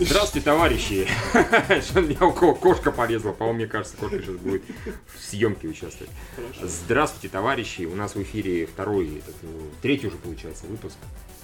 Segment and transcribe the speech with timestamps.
[0.00, 1.08] Здравствуйте, товарищи!
[1.98, 3.32] Меня у кого кошка порезала?
[3.32, 4.62] По-моему, мне кажется, кошка сейчас будет
[5.12, 6.12] в съемке участвовать.
[6.62, 7.82] Здравствуйте, товарищи!
[7.82, 9.50] У нас в эфире второй, этот, ну,
[9.82, 10.94] третий уже получается выпуск.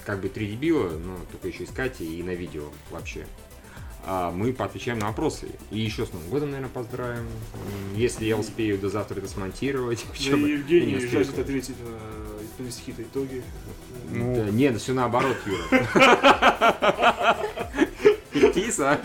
[0.05, 3.27] Как бы три дебила, но только еще и с Катей и на видео вообще.
[4.05, 5.49] А мы поотвечаем на вопросы.
[5.69, 7.27] И еще с Новым годом, наверное, поздравим.
[7.93, 10.05] Если я успею до завтра это смонтировать.
[10.31, 11.97] Да, и Евгений не жаждет ответить на
[12.57, 13.43] подвести какие-то итоги.
[14.11, 15.85] Ну, да, нет, все наоборот, Юра.
[18.53, 18.99] Киса.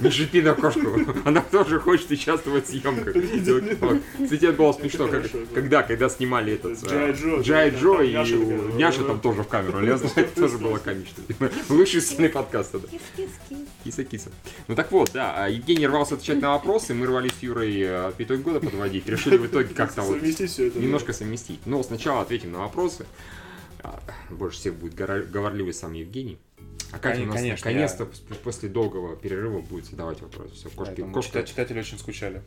[0.00, 0.88] Не шипи на кошку.
[1.24, 3.14] Она тоже хочет участвовать в съемках.
[3.14, 6.78] Кстати, это было смешно, как- когда, когда снимали этот...
[7.42, 10.10] Джай Джо, там и Няша там тоже в камеру лезла.
[10.14, 11.24] Это тоже было комично.
[11.68, 12.80] Лучший сцены подкаста.
[13.84, 14.30] Киса-киса.
[14.68, 18.12] Ну так вот, да, а Евгений рвался отвечать на вопросы, мы рвались с Юрой э,
[18.18, 19.06] итог года подводить.
[19.08, 21.60] Решили в итоге как-то вот немножко совместить.
[21.66, 23.06] Но сначала ответим на вопросы.
[23.82, 26.38] А, Больше всех будет говорливый сам Евгений.
[26.92, 30.54] А Катя у нас Конечно, наконец-то пос- после долгого перерыва будет задавать вопросы.
[30.54, 31.38] Все, кошки, Поэтому кошка.
[31.40, 32.42] чита- читатели очень скучали.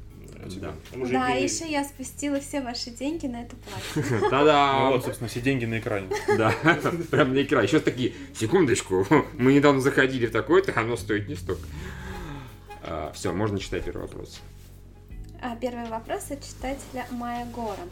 [0.56, 0.74] Да.
[0.94, 4.20] Да, Евгений- еще я спустила все ваши деньги на это платье.
[4.22, 4.92] Ну Та-дам!
[4.92, 6.08] вот, собственно, все деньги на экране.
[6.38, 6.54] Да,
[7.12, 7.68] прям на экране.
[7.68, 9.06] Сейчас такие, секундочку,
[9.38, 11.62] мы недавно заходили в такое-то, оно стоит не столько.
[13.14, 14.40] Все, можно читать первый вопрос.
[15.42, 17.84] А, Первый вопрос от читателя Майя Гора.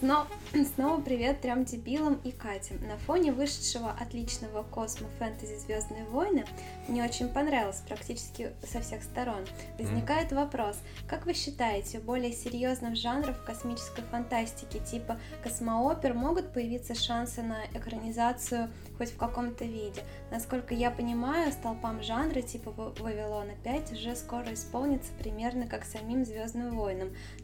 [0.00, 0.26] Сно-
[0.74, 2.74] Снова привет трем дебилам и Кате.
[2.86, 6.44] На фоне вышедшего отличного космо фэнтези Звездные войны
[6.88, 9.46] мне очень понравилось практически со всех сторон.
[9.78, 10.76] Возникает вопрос,
[11.08, 18.70] как вы считаете, более серьезных жанров космической фантастики типа космоопер могут появиться шансы на экранизацию
[18.98, 20.02] хоть в каком-то виде?
[20.30, 26.24] Насколько я понимаю, столпам жанра типа Ва- Вавилона 5 уже скоро исполнится примерно как самим
[26.24, 26.89] Звездным войнам.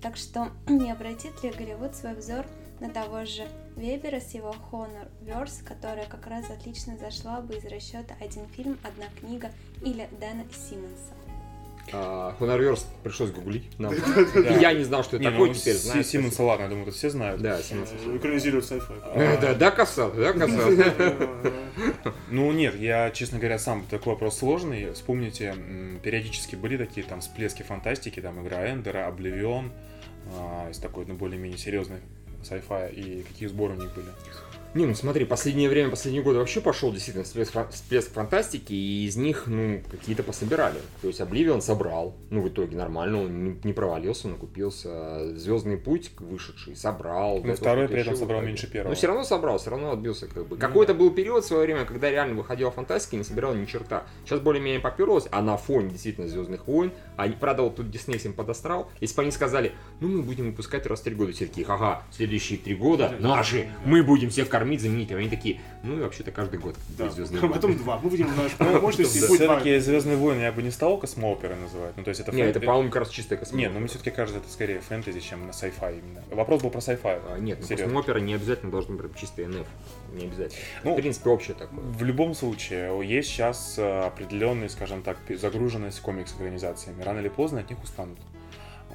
[0.00, 2.46] Так что не обратит ли Голливуд свой взор
[2.80, 7.64] на того же Вебера с его Honor Verse, которая как раз отлично зашла бы из
[7.64, 9.50] расчета один фильм, одна книга
[9.82, 11.15] или Дэна Симмонса.
[11.90, 13.78] Хонорверс пришлось гуглить.
[13.78, 13.92] нам.
[14.60, 16.04] Я не знал, что это Не, такое, ну, теперь Си- знаю.
[16.04, 17.40] Симмонса, ладно, я думаю, это все знают.
[17.40, 17.90] Да, Симмонс.
[17.92, 19.02] Э, Экранизирует sci-fi.
[19.14, 20.70] Э, Да, да, касал, да, касал.
[22.30, 24.92] Ну нет, я, честно говоря, сам такой вопрос сложный.
[24.92, 25.54] Вспомните,
[26.02, 29.70] периодически были такие там всплески фантастики, там игра Эндера, Обливион,
[30.34, 31.98] а, из такой, ну, более-менее серьезной
[32.42, 34.06] sci-fi, и какие сборы у них были.
[34.76, 39.16] Не, ну смотри, последнее время, последние годы вообще пошел действительно всплеск, всплеск фантастики, и из
[39.16, 40.76] них, ну, какие-то пособирали.
[41.00, 45.34] То есть Обливион собрал, ну, в итоге нормально, он не, не провалился, он окупился.
[45.34, 47.40] Звездный путь вышедший собрал.
[47.42, 48.90] Ну, второй при этом собрал меньше первого.
[48.90, 50.56] Но все равно собрал, все равно отбился как бы.
[50.56, 50.98] Ну Какой-то да.
[50.98, 54.04] был период в свое время, когда реально выходила фантастика и не собирал ни черта.
[54.26, 58.34] Сейчас более-менее поперлось, а на фоне действительно Звездных войн, они, правда, вот тут Дисней всем
[58.34, 61.66] подострал, если бы они сказали, ну, мы будем выпускать раз в три года, все такие,
[61.66, 66.00] ага, следующие три года наши, мы будем всех кормить, заменить, а они такие, ну, и
[66.00, 67.08] вообще-то каждый год Да.
[67.08, 67.54] Звездные войны.
[67.54, 67.98] потом два.
[67.98, 69.18] Мы видим наш мощности.
[69.18, 69.56] и будет два.
[69.56, 71.96] Все-таки Звездные войны я бы не стал космооперой называть.
[71.96, 73.68] Ну, то есть это Не, это, по-моему, как раз чистая космопера.
[73.68, 76.22] Не, ну мне все-таки кажется, это скорее фэнтези, чем на sci-fi именно.
[76.30, 77.22] Вопрос был про sci-fi.
[77.28, 79.66] А, Нет, ну, не обязательно должен быть чистый НФ.
[80.12, 80.60] Не обязательно.
[80.84, 81.80] Ну, в принципе, общее такое.
[81.80, 87.02] В любом случае, есть сейчас определенная, скажем так, загруженность комикс-организациями.
[87.02, 88.18] Рано или поздно от них устанут.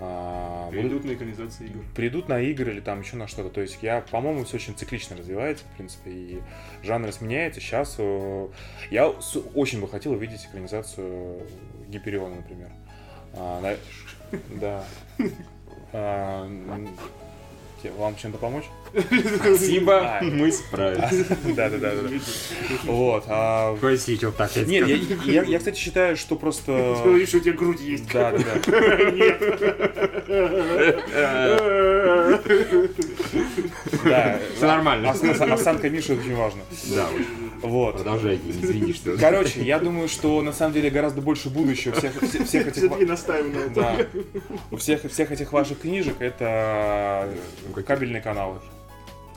[0.03, 1.79] А, Перейдут на экранизации игр.
[1.95, 3.49] придут на игры или там еще на что-то.
[3.49, 6.41] То есть я, по-моему, все очень циклично развивается, в принципе, и
[6.81, 7.61] жанр сменяется.
[7.61, 8.47] Сейчас э,
[8.89, 11.45] я очень бы хотел увидеть экранизацию
[11.87, 12.71] Гипериона, например.
[13.33, 13.77] А,
[14.59, 14.83] Да.
[17.89, 18.65] А, Вам чем-то помочь?
[19.39, 20.23] Спасибо, А.
[20.23, 21.25] мы справились.
[21.55, 22.09] Да, да, да, да.
[22.85, 23.23] Вот.
[23.27, 26.71] а, Простите, вот так Нет, я, кстати, считаю, что Ты просто...
[27.03, 28.11] говоришь, что у тебя грудь есть.
[28.11, 29.81] Да, да, да.
[34.03, 34.39] Да.
[34.55, 35.11] Все нормально.
[35.11, 36.61] Ос- ос- Осанка Миши очень важно.
[36.95, 37.07] Да,
[37.61, 37.95] Вот.
[37.95, 39.17] продолжайте, извини, что...
[39.17, 43.07] Короче, я думаю, что на самом деле гораздо больше будущего всех, всех, всех этих...
[43.07, 43.73] Настаиваю на этом.
[43.73, 43.95] Да.
[44.71, 47.29] У всех, всех этих ваших книжек это
[47.85, 48.59] кабельные каналы.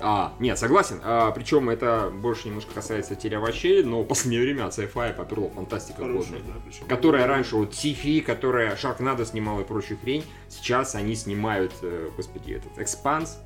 [0.00, 1.00] А, нет, согласен.
[1.02, 6.02] А, причем это больше немножко касается телеовощей, но в последнее время от sci-fi поперла фантастика
[6.02, 6.56] Хорошая, годная.
[6.80, 6.86] да.
[6.94, 12.52] Которая раньше, вот Сифи, которая Шаркнадо снимала и прочую хрень, сейчас они снимают, э, господи,
[12.52, 13.38] этот Экспанс,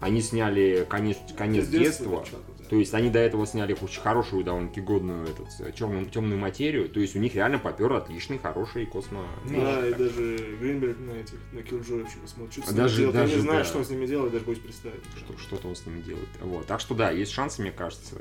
[0.00, 2.59] они сняли конец, конец детства, да.
[2.70, 7.00] То есть они до этого сняли очень хорошую, довольно-таки годную этот, э, темную, материю, то
[7.00, 9.24] есть у них реально попер отличный, хороший космо...
[9.50, 12.64] Да, и даже Гринберг на этих, на вообще посмотрит.
[12.64, 13.14] Что Даже- делать.
[13.16, 13.64] даже, Я не знаю, да.
[13.64, 15.00] что он с ними делает, даже боюсь представить.
[15.16, 16.28] что, что-то он с ними делает.
[16.40, 16.66] Вот.
[16.66, 18.14] Так что да, есть шансы, мне кажется.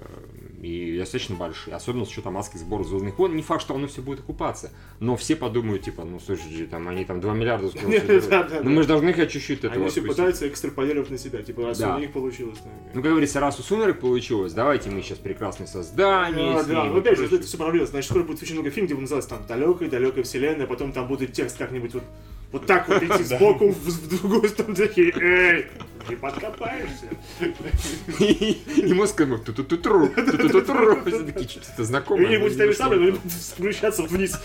[0.61, 1.75] И достаточно большие.
[1.75, 3.35] Особенно с учетом адских сборов Звездных войн.
[3.35, 4.71] Не факт, что оно все будет окупаться.
[4.99, 7.69] Но все подумают, типа, ну слушай, там они там 2 миллиарда
[8.63, 11.79] Ну мы же должны хоть чуть-чуть этого Они все пытаются экстраполировать на себя, типа, раз
[11.79, 12.57] у них получилось.
[12.93, 16.55] Ну, как говорится, раз у Сумерек получилось, давайте мы сейчас прекрасные создания.
[16.55, 17.89] Да, да, ну опять же, это все продлилось.
[17.89, 21.33] Значит, скоро будет очень много фильмов, где будет называться там далекая-далекая вселенная, потом там будет
[21.33, 22.03] текст как-нибудь вот,
[22.51, 25.67] вот так вот идти сбоку в, в другую сторону, такие, эй,
[26.09, 27.09] не подкопаешься.
[28.19, 31.01] И мозг ему ту-ту-ту-тру, ту-ту-ту-тру.
[31.05, 32.27] Все такие, что-то И знакомое.
[32.27, 33.07] они будут но не ставить сами, но вышло.
[33.07, 34.39] они будут включаться вниз.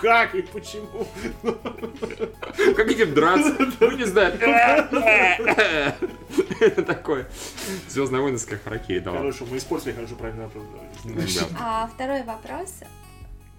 [0.00, 1.06] Как и почему?
[2.74, 3.56] Как идем драться?
[3.80, 4.34] Ну, не знаю.
[6.60, 7.26] Это такое.
[7.88, 9.18] Звездная война с как харакири дала.
[9.18, 10.64] Хорошо, мы испортили, хорошо, правильно вопрос.
[11.58, 12.80] А второй вопрос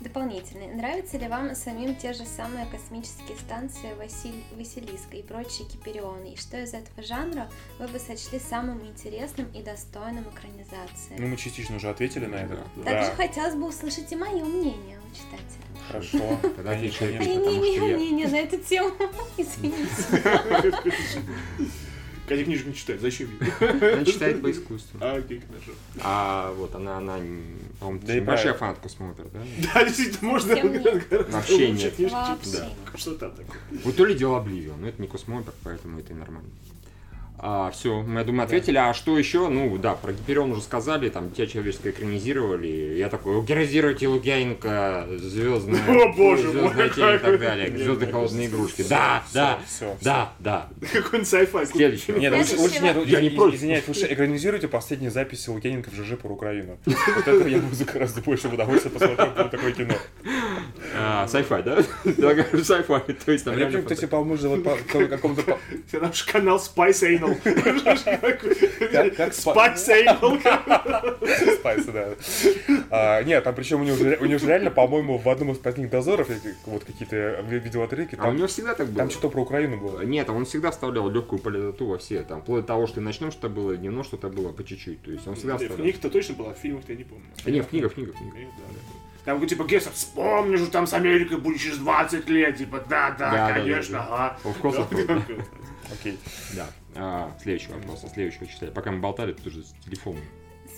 [0.02, 0.68] дополнительный.
[0.68, 4.44] Нравятся ли вам самим те же самые космические станции Василь...
[4.58, 6.34] Василиска и прочие Киперионы?
[6.34, 7.50] И что из этого жанра
[7.80, 11.16] вы бы сочли самым интересным и достойным экранизации?
[11.18, 12.56] Ну, мы частично уже ответили на это.
[12.84, 15.84] Также Да, хотелось бы услышать и мое мнение у читателя.
[15.88, 16.40] хорошо.
[16.56, 17.12] Тогда Конечно, отвечай.
[17.14, 17.32] Я конечно.
[17.34, 18.92] не потому что имею я- мнения на эту тему.
[19.38, 20.92] Извините.
[22.28, 23.94] Катя книжек не читает, зачем ей?
[23.94, 24.98] Она читает по искусству.
[25.02, 25.72] А, окей, хорошо.
[26.02, 27.18] А вот она, она,
[27.80, 28.54] по-моему, Да большая правильно.
[28.54, 29.42] фанатка смотрит, да?
[29.74, 31.94] Да, действительно, можно Вообще Вообще нет.
[32.96, 33.60] Что там такое?
[33.84, 36.50] Вот то ли дело Обливион, но это не космопер, поэтому это и нормально.
[37.44, 38.78] А, все, мы, я думаю, ответили.
[38.78, 39.48] А что еще?
[39.48, 42.68] Ну, да, про Гиперион уже сказали, там, Дитя человеческое экранизировали.
[42.98, 48.06] Я такой, экранизируйте Лукьяненко, звездная, О, боже мой, звездная тень и так далее, Нет, звездные
[48.06, 48.86] нет, холодные игрушки.
[48.88, 50.70] Да, да, Все, да, да.
[50.94, 51.66] Какой-нибудь sci-fi.
[51.66, 52.12] Следующий.
[52.12, 53.08] Нет, лучше, нет.
[53.08, 53.56] Я не против.
[53.56, 56.78] Извиняюсь, лучше экранизируйте последние записи Лукьяненко в ЖЖ про Украину.
[56.86, 59.96] Вот это я буду гораздо больше удовольствия посмотреть на такое кино.
[60.96, 61.80] А, Sci-fi, да?
[62.04, 64.78] Sci-fi, то есть там А я кстати, по-моему, же вот по
[65.08, 65.58] какому-то...
[65.94, 67.31] наш канал Spice Anal.
[67.34, 71.56] Как- как спа- Spice Anal.
[71.56, 72.10] Спайс, да.
[72.90, 75.58] А, Нет, там причем у него же у него же реально, по-моему, в одном из
[75.58, 76.28] последних дозоров,
[76.66, 78.98] вот какие-то ви- видел отрывки, А у там него всегда так было.
[78.98, 80.02] там что-то про Украину было.
[80.02, 82.22] Нет, он всегда вставлял легкую политоту во все.
[82.24, 85.02] Там, вплоть до того, что и ночном что-то было, и дневном что-то было по чуть-чуть.
[85.04, 85.78] То есть он всегда В вставлял.
[85.84, 87.26] книгах-то точно было, а в фильмах-то я не помню.
[87.46, 88.38] Да нет, в книгах, в книгах, в книгах.
[88.58, 88.80] Да, да.
[89.24, 93.30] Там типа Гессер, вспомни же, там с Америкой будет через 20 лет, типа, да, да,
[93.32, 94.38] Да, да, конечно, да, ага.
[94.44, 95.36] Of course.
[95.94, 96.18] Окей.
[96.56, 96.68] Да.
[96.96, 98.72] А, следующий вопрос, а следующего читали.
[98.72, 99.74] Пока мы болтали, тут уже с.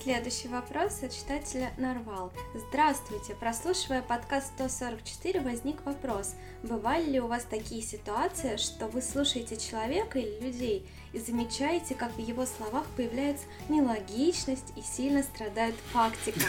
[0.01, 2.33] Следующий вопрос от читателя Нарвал.
[2.56, 3.36] Здравствуйте!
[3.36, 6.36] Прослушивая подкаст 144, возник вопрос.
[6.62, 12.12] Бывали ли у вас такие ситуации, что вы слушаете человека или людей и замечаете, как
[12.15, 16.39] в его словах появляется нелогичность и сильно страдает фактика?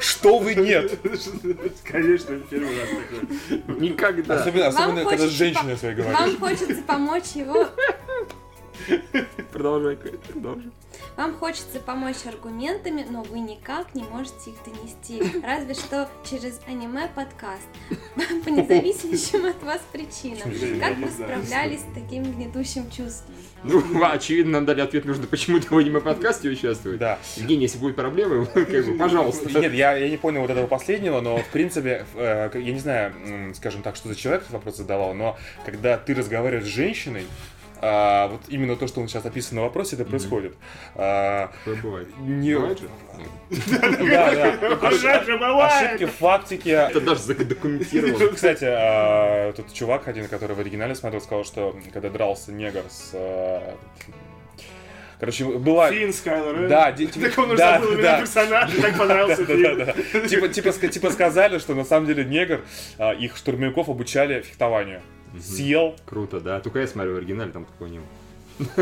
[0.00, 0.98] Что вы нет?
[1.84, 3.78] Конечно, первый раз такое.
[3.80, 4.40] Никогда.
[4.40, 6.18] Особенно, особенно когда с хочется женщиной по- своей говоришь.
[6.18, 7.68] Вам хочется помочь его
[9.58, 10.70] Продолжай, продолжай.
[11.16, 17.66] Вам хочется помочь аргументами, но вы никак не можете их донести, разве что через аниме-подкаст,
[18.44, 20.48] по независимым от вас причинам.
[20.78, 23.34] Как вы справлялись с таким гнетущим чувством?
[23.64, 27.00] Ну, очевидно, нам дали ответ, нужно почему-то в аниме-подкасте участвовать.
[27.00, 27.18] Да.
[27.34, 29.50] Евгений, если будут проблемы, как бы, пожалуйста.
[29.58, 33.12] Нет, я, я не понял вот этого последнего, но в принципе, э, я не знаю,
[33.56, 37.24] скажем так, что за человек этот вопрос задавал, но когда ты разговариваешь с женщиной,
[37.80, 40.54] а, вот именно то, что он сейчас описан на вопросе, это происходит.
[40.94, 41.50] А,
[41.82, 42.08] бывает.
[42.18, 42.54] не...
[42.54, 42.88] Бывает же?
[44.10, 45.66] Да, да.
[45.66, 46.68] Ошибки, фактики.
[46.68, 48.28] Это даже задокументировано.
[48.34, 53.10] Кстати, а, тут чувак один, который в оригинале смотрел, сказал, что когда дрался негр с...
[53.14, 53.76] а,
[55.20, 55.90] Короче, была...
[55.90, 56.68] Финн Скайлер, э?
[56.68, 58.20] Да, ди- типа- Так он уже да, забыл да.
[58.20, 60.28] персонажа, так понравился Да, да, да.
[60.28, 62.60] Типа, типа, типа сказали, что на самом деле негр,
[62.98, 65.02] а, их штурмовиков обучали фехтованию.
[65.40, 66.60] Съел, Круто, да.
[66.60, 68.08] Только я смотрю в оригинале, там такого не было.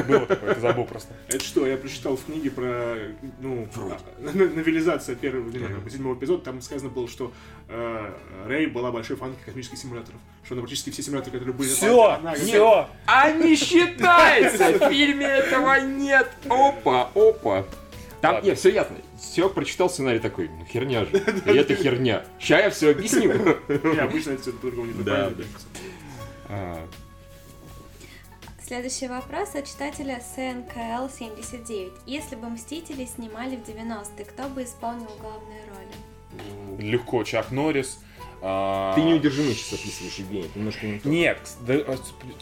[0.08, 1.12] было такое, ты забыл просто.
[1.28, 2.96] Это что, я прочитал в книге про,
[3.40, 5.50] ну, а, новелизация первого,
[5.90, 7.32] седьмого эпизода, там сказано было, что
[7.68, 8.12] э,
[8.46, 10.18] Рэй была большой фанкой космических симуляторов.
[10.44, 11.68] Что она практически все симуляторы, которые были...
[11.68, 12.88] Все, все.
[13.06, 14.78] А не считается!
[14.78, 16.28] В фильме этого нет!
[16.48, 17.64] Опа, опа!
[18.20, 18.46] Там, Ладно.
[18.48, 18.96] нет, все ясно.
[19.20, 21.10] Все прочитал сценарий такой, ну херня же.
[21.46, 22.24] И это херня.
[22.38, 23.32] Сейчас я все объясню.
[23.68, 25.30] Не, обычно это все по-другому не Да,
[28.66, 31.92] Следующий вопрос от читателя СНКЛ79.
[32.06, 36.80] Если бы «Мстители» снимали в 90-е, кто бы исполнил главные роли?
[36.80, 38.00] Легко, Чак Норрис,
[38.40, 41.08] Ты неудержимый сейчас описываешь, Евгений, это немножко не то.
[41.08, 41.96] Нет, да, а,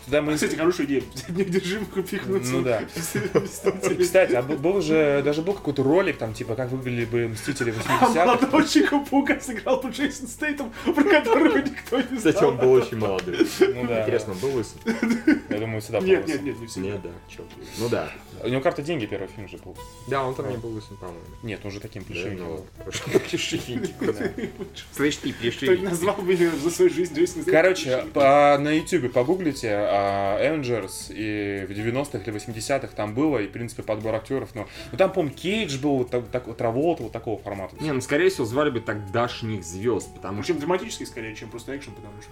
[0.04, 0.34] туда мы...
[0.34, 1.02] Кстати, хорошая идея.
[1.28, 2.50] Неудержимых упихнуть.
[2.50, 2.82] Ну да.
[4.00, 8.06] Кстати, а был, же, даже был какой-то ролик, там, типа, как выглядели бы Мстители А
[8.06, 8.26] 80-х.
[8.26, 12.18] молодого Чика-паука сыграл бы Джейсон Стейтом, про которого никто не знал.
[12.18, 13.46] Кстати, он был очень молодой.
[13.60, 14.02] Ну да.
[14.02, 14.80] Интересно, он был лысый?
[15.48, 16.88] Я думаю, всегда был Нет, нет, нет, не всегда.
[16.88, 17.42] Нет, да, чё.
[17.78, 18.10] Ну да.
[18.42, 19.76] У него карта деньги первый фильм же был.
[20.08, 21.20] Да, он там не был лысым, по-моему.
[21.42, 22.66] Нет, он же таким плешивеньким ну, был.
[23.30, 23.94] Плешивенький.
[24.92, 25.93] Слышь, ты плешивенький.
[25.94, 27.44] Назвал бы ее за свою жизнь Джейсон?
[27.44, 33.46] Короче, по- на ютубе погуглите а, Avengers, и в 90-х или 80-х там было, и,
[33.46, 34.66] в принципе, подбор актеров, но...
[34.92, 37.76] Ну, там, по-моему, Кейдж был, вот так, так- Траволта, вот такого формата.
[37.80, 41.48] Не, ну скорее всего звали бы тогдашних звезд, потому Ну, что, чем драматический скорее, чем
[41.50, 42.30] просто экшен, потому что...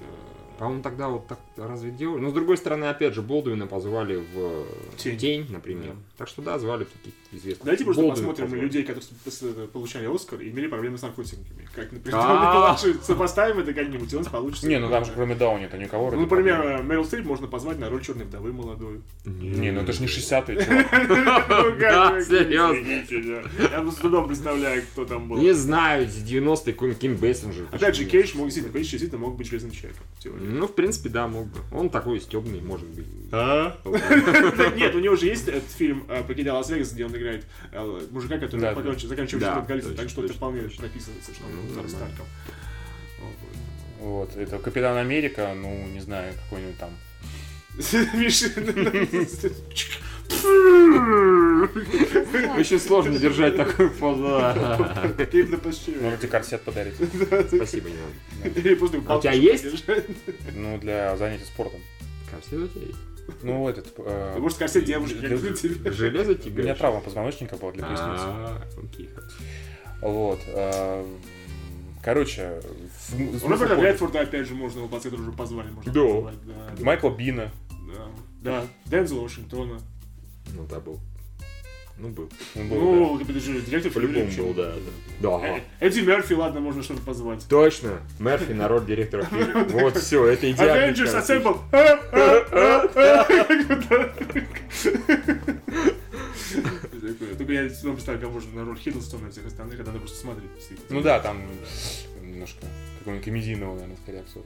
[0.58, 2.20] по-моему, тогда вот так разве делали?
[2.20, 4.66] Но с другой стороны, опять же, Болдуина позвали в
[4.96, 5.18] Тень.
[5.18, 5.92] Тень, например.
[5.92, 5.96] Да.
[6.22, 7.64] Так что да, звали таких известных.
[7.64, 8.62] Давайте просто Болдуина посмотрим позвали.
[8.62, 11.68] людей, которые с- получали Оскар и имели проблемы с наркотиками.
[11.74, 12.46] Как, например, А.
[12.48, 14.68] Николаши, сопоставим это как-нибудь, и у нас получится.
[14.68, 17.90] Не, ну там же кроме Дауни-то никого Ну, например, э, Мэрил Стрип можно позвать на
[17.90, 19.00] роль черной вдовы молодой.
[19.24, 21.48] Не, ну это же не 60-е, чувак.
[21.48, 23.42] Ну, Да, серьезно.
[23.58, 25.38] Я просто с трудом представляю, кто там был.
[25.38, 27.66] Не знаю, с 90-й какой-нибудь Ким Бейсинджер.
[27.72, 28.04] Опять же?
[28.04, 30.04] Кейдж мог действительно, Кейдж действительно мог быть железным человеком.
[30.24, 31.58] Ну, в принципе, да, мог бы.
[31.72, 33.06] Он такой стебный, может быть.
[33.32, 33.78] Да
[34.76, 38.38] Нет, у него же есть этот фильм э, «Покидая Лас-Вегас», где он играет э, мужика,
[38.38, 40.82] который Да, покончил- заканчивает Да, точно, так что это точно, вполне точно.
[40.84, 41.88] написывается, что Ну.
[41.88, 42.26] Старком.
[44.00, 46.90] Вот, это Капитан Америка, ну, не знаю, какой-нибудь там.
[48.14, 48.48] Миша,
[52.58, 54.22] Очень сложно держать такую позу.
[55.16, 56.94] тебе корсет подарить.
[57.48, 58.12] Спасибо, не надо.
[59.08, 59.64] А у тебя есть?
[60.54, 61.80] Ну, для занятия спортом.
[62.30, 62.98] Корсет у тебя есть?
[63.42, 63.92] Ну, этот...
[63.98, 65.90] э, Может, корсет девушки, как для- для тебя.
[65.92, 66.62] Железо У тебе?
[66.64, 68.24] меня травма позвоночника была для поясницы.
[68.26, 69.10] А, окей.
[70.00, 70.40] Вот.
[70.48, 71.04] э,
[72.04, 72.60] Короче,
[73.08, 73.82] в- понял.
[73.82, 76.00] Редфорда, опять же, можно, вот, который уже позвали, можно Да.
[76.00, 76.84] позвать, да.
[76.84, 77.50] Майкла Бина.
[77.70, 78.06] Да,
[78.42, 79.78] да, Дензела Вашингтона.
[80.54, 80.98] Ну, да, был.
[81.98, 82.30] Ну, был.
[82.56, 84.48] Он был, Ну, это же директор По-любому фильма.
[84.48, 84.72] был, да.
[85.20, 85.60] Да, Э, Ага.
[85.80, 87.46] Эдди Мерфи, ладно, можно что-то позвать.
[87.48, 88.00] Точно.
[88.18, 89.64] Мерфи на роль директора фильма.
[89.64, 90.92] Вот все, это идеально.
[90.92, 91.58] Avengers Assemble!
[97.38, 100.18] Только я снова представляю, кого можно на роль Хиддлстона и всех остальных, это надо просто
[100.18, 100.50] смотреть.
[100.90, 101.40] Ну да, там
[102.22, 102.66] немножко
[102.98, 104.44] какого-нибудь комедийного, наверное, скорее актера.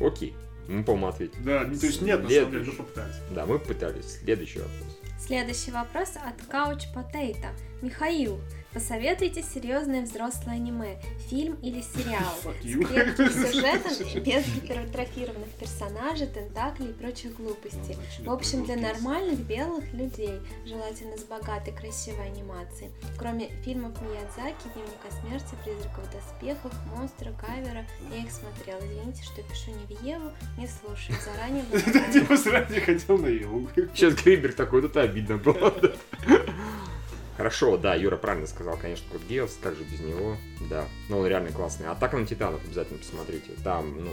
[0.00, 0.34] Окей.
[0.68, 1.40] Мы, по-моему, ответили.
[1.44, 3.12] Да, не- то есть нет, на самом деле, ну попытать.
[3.34, 4.18] Да, мы пытались.
[4.22, 4.97] Следующий вопрос.
[5.18, 7.48] Следующий вопрос от Couch Potato.
[7.82, 8.40] Михаил,
[8.72, 16.90] посоветуйте серьезное взрослое аниме, фильм или сериал с крепким сюжетом и без гипертрофированных персонажей, тентаклей
[16.90, 17.96] и прочих глупостей.
[18.20, 22.90] В общем, для нормальных белых людей, желательно с богатой красивой анимацией.
[23.18, 28.78] Кроме фильмов Миядзаки, Дневника смерти, Призраков в доспехах, Монстра, Кавера, я их смотрела.
[28.78, 31.16] Извините, что пишу не в Еву, не слушаю.
[31.24, 32.12] Заранее благодарю.
[32.12, 33.68] типа сразу хотел на Еву.
[33.94, 35.74] Сейчас Гринберг такой, вот это обидно было.
[37.38, 40.36] Хорошо, да, Юра правильно сказал, конечно, Код Геос, как же без него,
[40.68, 40.84] да.
[41.08, 41.86] Но он реально классный.
[41.86, 43.52] Атака на Титанов обязательно посмотрите.
[43.62, 44.10] Там, ну,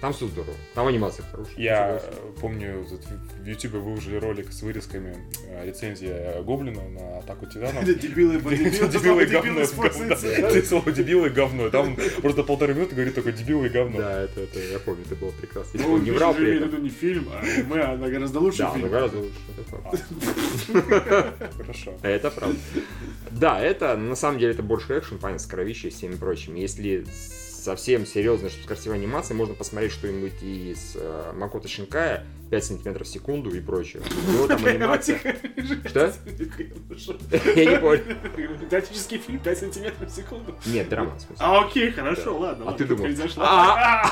[0.00, 0.54] там все здорово.
[0.74, 1.54] Там анимация хорошая.
[1.56, 2.02] Я
[2.40, 5.16] помню, в Ютубе выложили ролик с вырезками
[5.48, 7.82] э, рецензия Гоблина на Атаку Титанов.
[7.82, 9.64] Это дебилы, дебилы, Дебилы и говно.
[9.64, 10.08] дебилы.
[10.42, 11.68] Да, Ты слово дебилы и говно.
[11.70, 13.98] Там просто полторы минуты говорит только дебилы и говно.
[13.98, 15.80] Да, это, это, я помню, это было прекрасно.
[15.82, 16.68] Ну, не врал при этом.
[16.70, 18.82] виду не фильм, а аниме, она гораздо лучше Да, фильм.
[18.84, 21.34] но гораздо лучше, это правда.
[21.56, 21.94] Хорошо.
[22.02, 22.56] Это правда.
[23.30, 26.60] Да, это, на самом деле, это больше экшен, понятно, с кровищей и всеми прочими.
[26.60, 27.04] Если
[27.58, 33.06] совсем серьезно, что с красивой анимацией, можно посмотреть что-нибудь из э, Макото Шинкая, 5 сантиметров
[33.06, 34.02] в секунду и прочее.
[34.28, 35.18] У него там анимация...
[35.86, 36.12] Что?
[37.54, 38.02] Я не понял.
[38.70, 40.54] Датический фильм 5 сантиметров в секунду.
[40.66, 41.12] Нет, драма.
[41.38, 42.70] А, окей, хорошо, ладно.
[42.70, 43.06] А ты думал?
[43.36, 44.04] А,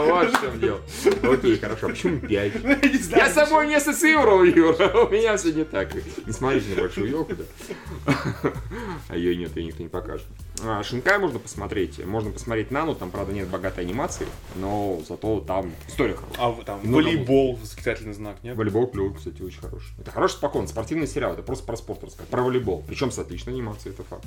[0.04, 0.80] Вот в чем дело.
[1.22, 1.86] Окей, хорошо.
[1.86, 2.64] А почему 5?
[2.64, 3.24] Ну, Я не знаю.
[3.24, 4.88] Я с собой не ассоциировал, Юра.
[5.04, 5.94] У меня все не так.
[5.94, 7.44] Не смотрите на большую елку, да.
[9.08, 10.26] А ее нет, ее никто не покажет.
[10.64, 12.04] А, Шинкай можно посмотреть.
[12.04, 16.44] Можно посмотреть Нану, там, правда, нет богатой анимации, но зато там история хорошая.
[16.44, 18.56] А в- там Ну, волейбол, восклицательный знак, нет?
[18.56, 19.92] Волейбол клевый, кстати, очень хороший.
[20.00, 22.28] Это хороший спокойно, спортивный сериал, это просто про спорт рассказать.
[22.28, 22.84] Про волейбол.
[22.88, 24.24] Причем с отличной анимацией, это факт.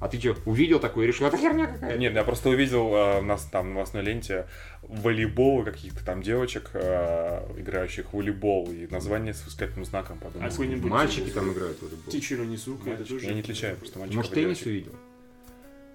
[0.00, 1.98] А ты что, увидел такое и решил, это херня какая-то?
[1.98, 4.46] Нет, я просто увидел э, у нас там в новостной ленте
[4.82, 10.48] волейбол каких-то там девочек, э, играющих в волейбол, и название с восклицательным знаком А подумал.
[10.50, 10.88] какой-нибудь...
[10.90, 12.12] Мальчики там играют в волейбол.
[12.12, 13.26] Тичиро Несука, это тоже...
[13.26, 14.66] Я не отличаю просто мальчиков Может, теннис девочек.
[14.66, 14.92] увидел?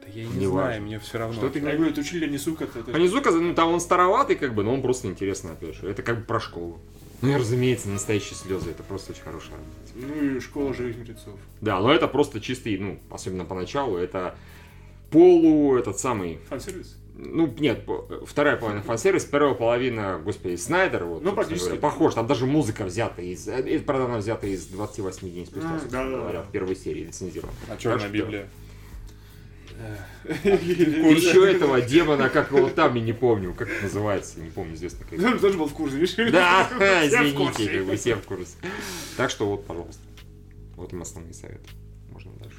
[0.06, 0.82] Да я не, Не знаю, важно.
[0.82, 1.36] мне все равно.
[1.36, 2.84] Что ты Я говорю, это учили Несука, это...
[2.94, 5.88] А Низука, ну там он староватый, как бы, но он просто интересный, опять же.
[5.90, 6.80] Это как бы про школу.
[7.22, 9.72] Ну и разумеется, настоящие слезы, это просто очень хорошая работа.
[9.96, 11.40] Ну и школа живых мертвецов.
[11.62, 14.36] Да, но это просто чистый, ну, особенно поначалу, это
[15.10, 16.40] полу этот самый...
[16.50, 16.98] Фан-сервис?
[17.16, 17.88] Ну, нет,
[18.26, 21.66] вторая половина фан-сервис, первая половина, господи, Снайдер, вот, Ну, практически.
[21.68, 25.46] говоря, похож, там даже музыка взята из, э, это, правда, она взята из 28 дней
[25.46, 26.18] спустя, А, да-да-да.
[26.18, 27.54] говоря, в первой серии лицензирована.
[27.70, 28.50] А черная что- Библия.
[30.26, 35.06] Еще этого демона, как его там, я не помню, как это называется, не помню, известно
[35.10, 35.20] как.
[35.20, 36.16] Он тоже был в курсе, видишь?
[36.32, 36.70] Да,
[37.06, 38.56] извините, бы все в курсе.
[39.18, 40.02] Так что вот, пожалуйста.
[40.76, 41.70] Вот им основные советы.
[42.12, 42.58] Можно дальше.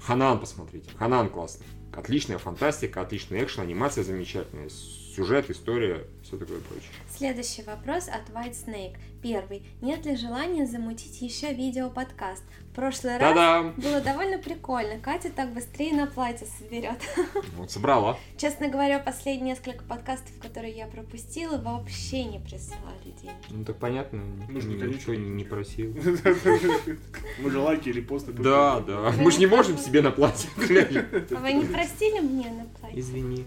[0.00, 0.90] Ханан посмотрите.
[0.96, 1.66] Ханан классный.
[1.92, 6.90] Отличная фантастика, отличный экшен, анимация замечательная, сюжет, история, все такое прочее.
[7.16, 8.96] Следующий вопрос от White Snake.
[9.22, 9.64] Первый.
[9.80, 12.42] Нет ли желания замутить еще видео-подкаст?
[12.74, 13.72] В прошлый раз Та-дам!
[13.76, 14.98] было довольно прикольно.
[14.98, 16.98] Катя так быстрее на платье соберет.
[17.56, 18.18] Вот собрала.
[18.36, 23.36] Честно говоря, последние несколько подкастов, которые я пропустила, вообще не присылали деньги.
[23.50, 25.10] Ну так понятно, Мы же не конючки.
[25.10, 25.94] не просил.
[27.38, 28.32] Мы же лайки или посты.
[28.32, 29.12] Да, да.
[29.20, 30.50] Мы же не можем себе на платье.
[31.30, 32.98] А вы не простили мне на платье?
[32.98, 33.44] Извини.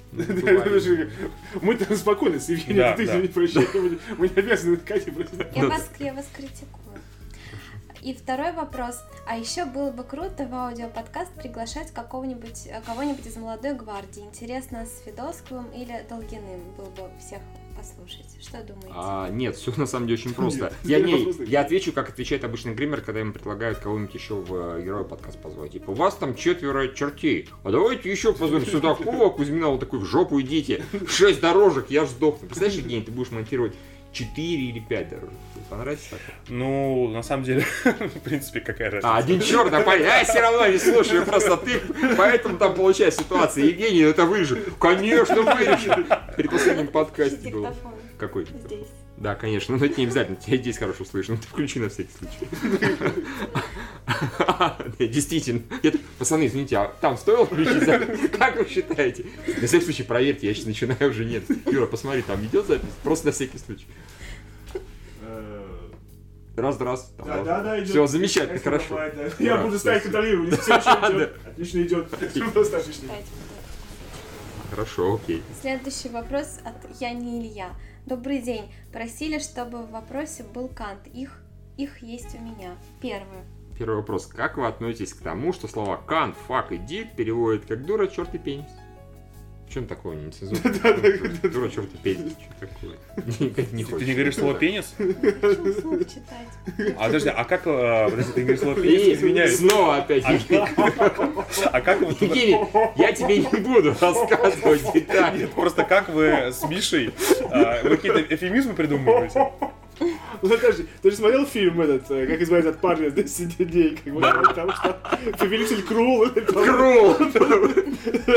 [1.62, 3.68] Мы там спокойно с Евгением, ты не прощай.
[4.18, 5.34] Мы- не обязаны Кате просить.
[5.54, 6.97] Я вас, я вас критикую.
[8.02, 9.04] И второй вопрос.
[9.26, 14.22] А еще было бы круто в аудиоподкаст приглашать какого-нибудь, кого-нибудь из молодой гвардии.
[14.22, 16.62] Интересно, с Федосковым или Долгиным.
[16.78, 17.40] Было бы всех
[17.78, 18.26] послушать.
[18.42, 18.94] Что думаете?
[18.96, 20.74] А, нет, все на самом деле очень просто.
[20.84, 24.78] Нет, Я, не, я отвечу, как отвечает обычный гример, когда им предлагают кого-нибудь еще в
[24.78, 25.74] э, героя подкаст позвать.
[25.74, 30.06] Типа, у вас там четверо чертей, а давайте еще позовем Судакова, Кузьмина, вот такой, в
[30.06, 30.84] жопу идите.
[31.08, 32.48] Шесть дорожек, я ж сдохну.
[32.48, 33.74] Представляешь, Евгений, ты будешь монтировать
[34.18, 35.30] 4 или 5 дорожек.
[35.54, 36.20] Тебе понравится так?
[36.50, 39.14] Ну, на самом деле, в принципе, какая разница.
[39.14, 39.96] А, один черт, а.
[39.96, 41.80] Я все равно не слушаю, просто ты.
[42.18, 43.66] Поэтому там получается ситуация.
[43.66, 44.58] Евгений, это вырежу.
[44.80, 46.06] Конечно, вырежу.
[46.36, 47.38] При последнем подкасте.
[47.38, 47.94] Диктофон.
[48.18, 48.46] Какой?
[48.46, 48.88] Здесь.
[49.18, 52.12] Да, конечно, но это не обязательно, тебя здесь хорошо слышно, ну ты включи на всякий
[52.18, 52.48] случай.
[55.12, 55.64] Действительно.
[56.20, 58.30] Пацаны, извините, а там стоило включить запись?
[58.38, 59.26] Как вы считаете?
[59.60, 61.44] На всякий случай проверьте, я сейчас начинаю уже нет.
[61.66, 62.90] Юра, посмотри, там идет запись?
[63.04, 63.88] Просто на всякий случай.
[66.56, 67.14] Раз, раз.
[67.18, 67.46] там, Да, раз.
[67.46, 67.90] да, да, идет.
[67.90, 68.86] Всё, замечательно, хорошо.
[68.90, 69.44] бывает, да.
[69.44, 70.60] Я буду ставить всё, контролировать.
[70.60, 71.38] Все еще идет.
[71.46, 72.10] Отлично идет.
[72.54, 73.10] Просто отлично.
[74.72, 75.44] Хорошо, окей.
[75.62, 77.70] Следующий вопрос от Я не Илья.
[78.08, 78.72] Добрый день.
[78.94, 81.06] Просили, чтобы в вопросе был Кант.
[81.08, 81.42] Их,
[81.76, 82.78] их есть у меня.
[83.02, 83.44] Первое.
[83.78, 84.28] Первый вопрос.
[84.28, 88.34] Как вы относитесь к тому, что слова кант, фак и дик переводят как дура, черт
[88.34, 88.70] и пенис?
[89.70, 90.32] Чем такое не
[91.50, 92.34] Дура, черт пенис.
[92.60, 92.96] Такое?
[93.74, 94.96] Не Ты не говоришь слово пенис?
[96.98, 97.68] А подожди, а как...
[97.68, 99.18] э, Подожди, ты говоришь слово пенис?
[99.18, 99.58] Извиняюсь.
[99.58, 100.24] снова опять.
[101.66, 102.22] А как вот...
[102.22, 102.58] Евгений,
[102.96, 105.48] я тебе не буду рассказывать детали.
[105.48, 107.14] Просто как вы с Мишей...
[107.84, 109.52] Вы какие-то эфемизмы придумываете?
[110.42, 113.98] Ну подожди, ты же смотрел фильм этот, э, как избавиться от парня с 10 дней,
[114.04, 115.00] как бы, потому что
[115.38, 117.16] повелитель Крул, Крул.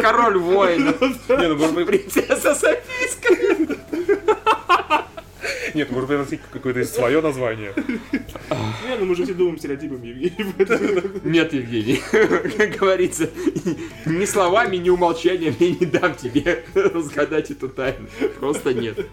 [0.00, 0.86] Король воин.
[1.28, 1.86] Не, ну может быть...
[1.86, 3.76] Принцесса Софийская.
[5.74, 7.72] Нет, может быть, какое-то свое название.
[8.50, 11.20] Не, ну мы же все думаем стереотипами, Евгений.
[11.24, 12.00] Нет, Евгений,
[12.56, 13.30] как говорится,
[14.06, 18.08] ни словами, ни умолчанием я не дам тебе разгадать эту тайну.
[18.38, 19.06] Просто нет.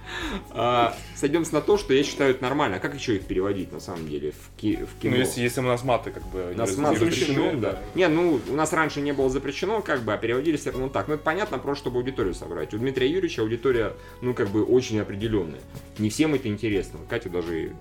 [0.52, 2.78] А, Сойдемся на то, что я считаю это нормально.
[2.78, 5.16] А как еще их переводить на самом деле в, ки- в кино?
[5.16, 6.52] Ну, если, если у нас маты как бы...
[6.54, 7.82] У нас не мат запрещены, запрещено, да.
[7.96, 11.08] Не, ну, у нас раньше не было запрещено, как бы, а переводили все равно так.
[11.08, 12.74] Ну, это понятно, просто чтобы аудиторию собрать.
[12.74, 15.60] У Дмитрия Юрьевича аудитория, ну, как бы, очень определенная.
[15.98, 17.00] Не всем это интересно.
[17.10, 17.74] Катя даже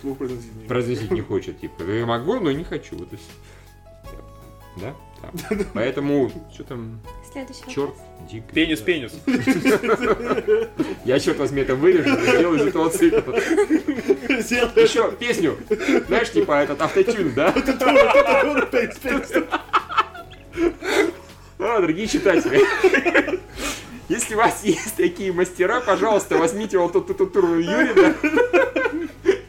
[0.00, 1.60] Слух произносить не- произносить не хочет.
[1.60, 2.96] Типа, я могу, но не хочу.
[2.96, 3.18] Вот все.
[4.80, 4.94] Да?
[5.22, 5.56] Да.
[5.74, 7.94] Поэтому, что там, Следующий черт,
[8.30, 8.44] дик.
[8.52, 9.12] Пенис, пенис.
[11.04, 13.20] Я черт возьми это вырежу сделаю из этого цикла.
[14.40, 15.58] Сделай Еще песню,
[16.08, 17.52] знаешь, типа этот автотюн, да?
[21.58, 22.60] А, дорогие читатели,
[24.10, 28.14] если у вас есть такие мастера, пожалуйста, возьмите вот эту туру Юрина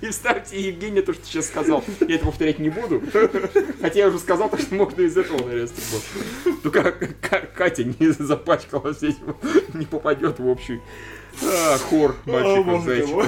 [0.01, 1.83] и вставьте Евгения то, что сейчас сказал.
[2.01, 3.01] Я это повторять не буду.
[3.81, 5.77] Хотя я уже сказал, то, что можно из этого нарезать.
[6.63, 6.91] Только
[7.55, 9.35] Катя не запачкалась этим,
[9.73, 10.79] не попадет в общий
[11.43, 13.27] а, хор О,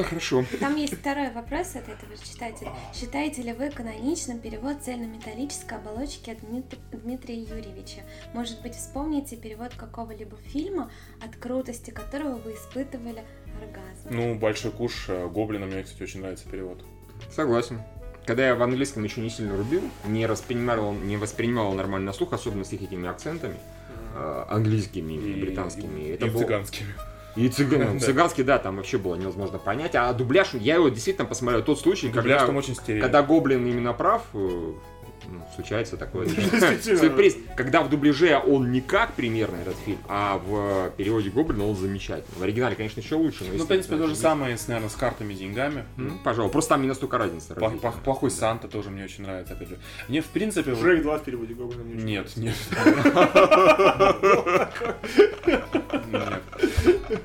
[0.00, 0.44] А, хорошо.
[0.60, 2.72] Там есть второй вопрос от этого же читателя.
[2.94, 8.00] Считаете ли вы каноничным перевод цельнометаллической оболочки от Дмит- Дмитрия Юрьевича?
[8.32, 10.90] Может быть, вспомните перевод какого-либо фильма,
[11.24, 13.22] от крутости которого вы испытывали
[13.60, 14.08] оргазм?
[14.10, 16.82] Ну, большой куш э, Гоблина, мне, кстати, очень нравится перевод.
[17.30, 17.80] Согласен.
[18.26, 22.32] Когда я в английском еще не сильно рубил, не воспринимал, не воспринимал нормально на слух,
[22.32, 23.56] особенно с их этими акцентами,
[24.14, 26.00] э, английскими, И, британскими.
[26.02, 26.88] и, это и было- цыганскими.
[27.36, 28.04] И цыган, Да.
[28.06, 29.94] цыганский, да, там вообще было невозможно понять.
[29.94, 33.92] А дубляж, я его действительно посмотрел тот случай, Дубляж когда, там очень когда Гоблин именно
[33.92, 34.72] прав, э,
[35.28, 36.26] ну, случается такое.
[36.26, 36.98] Действительно.
[36.98, 37.36] Сюрприз.
[37.56, 42.38] Когда в дубляже он не как примерно этот фильм, а в переводе Гоблина он замечательный.
[42.38, 43.44] В оригинале, конечно, еще лучше.
[43.52, 45.84] Ну, в принципе, то же самое, с, наверное, с картами, деньгами.
[45.96, 47.54] Ну, пожалуй, просто там не настолько разница.
[48.04, 49.78] Плохой Санта тоже мне очень нравится, опять же.
[50.08, 50.74] Мне, в принципе...
[50.74, 52.54] Шрек 2 в переводе Гоблина мне Нет, нет.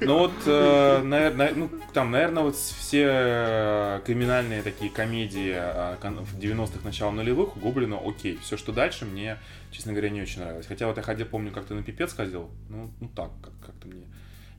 [0.02, 6.80] Ну вот, наверное, ну, там, наверное, вот все э, криминальные такие комедии э, в 90-х,
[6.84, 8.38] начала нулевых, у Гоблина окей.
[8.42, 9.38] Все, что дальше, мне,
[9.72, 10.68] честно говоря, не очень нравилось.
[10.68, 12.50] Хотя вот я ходил, помню, как-то на пипец ходил.
[12.70, 14.04] Ну, ну так, как- как-то мне,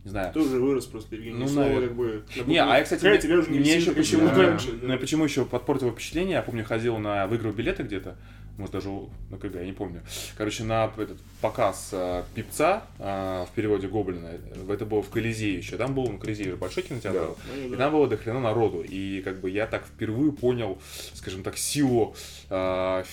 [0.05, 0.33] не знаю.
[0.33, 1.39] Ты уже вырос просто, Евгений.
[1.39, 2.25] Ну, Слово как бы...
[2.47, 4.59] Не, а я, кстати, Какая тебя уже не мне еще почему, да.
[4.83, 8.17] ну, я почему еще подпортило впечатление, я помню, ходил на, выиграл билеты где-то,
[8.59, 8.91] может даже
[9.31, 10.03] на КГ, я не помню.
[10.37, 15.57] Короче, на этот показ э, пипца э, в переводе Гоблина, э, это было в Колизее
[15.57, 17.27] еще, там был, ну, Колизей же большой кинотеатр, Да.
[17.27, 17.37] был,
[17.69, 20.79] Ну, и там было дохрена народу, и как бы я так впервые понял,
[21.15, 22.15] скажем так, силу
[22.51, 23.05] э,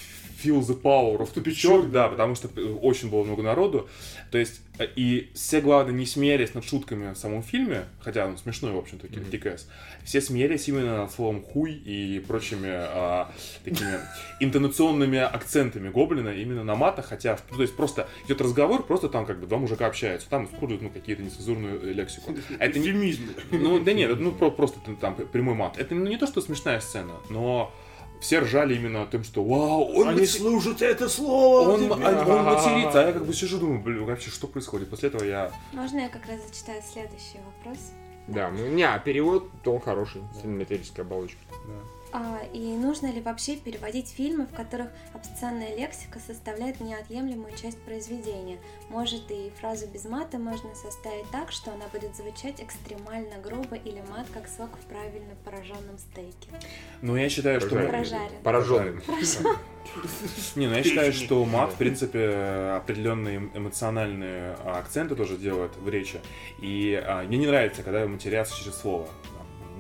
[0.43, 2.50] Feel the power of тупичок, да, потому что
[2.82, 3.88] очень было много народу.
[4.32, 8.38] То есть, э, и все, главное, не смеялись над шутками в самом фильме, хотя он
[8.38, 9.32] смешной, в общем-то, Мгм.
[9.32, 9.67] Кикэс.
[10.04, 13.32] Все смеялись именно над словом хуй и прочими а,
[13.63, 14.00] такими
[14.41, 19.26] интонационными акцентами Гоблина именно на матах, хотя, ну, то есть, просто идет разговор, просто там
[19.26, 22.36] как бы два мужика общаются, там используют, ну, какие-то нецензурную э, лексику.
[22.60, 22.91] А это не,
[23.52, 25.78] ну, да нет, ну, про- просто там- там прямой мат.
[25.78, 27.74] Это ну, не то, что смешная сцена, но
[28.21, 31.69] все ржали именно тем, что вау, он, Они мати- служат это слово!
[31.69, 34.89] он, а- он матерится, а я как бы сижу, думаю, блин, вообще, что происходит?
[34.89, 35.51] После этого я...
[35.73, 37.78] Можно я как раз зачитаю следующий вопрос?
[38.28, 41.39] Да, ну, не, а перевод, то он хороший, с металлической оболочкой.
[42.17, 48.58] А, и нужно ли вообще переводить фильмы, в которых обсценная лексика составляет неотъемлемую часть произведения?
[48.88, 54.01] Может, и фразу без мата можно составить так, что она будет звучать экстремально грубо или
[54.10, 56.47] мат, как сок в правильно пораженном стейке.
[57.01, 57.75] Но я считаю, что...
[57.75, 58.41] Прожарен.
[58.43, 59.01] Пораженный.
[60.56, 62.30] Не, ну я считаю, что мат, в принципе,
[62.78, 66.21] определенные эм- эмоциональные а, акценты тоже делает в речи.
[66.62, 69.10] И а, мне не нравится, когда матерятся через слово.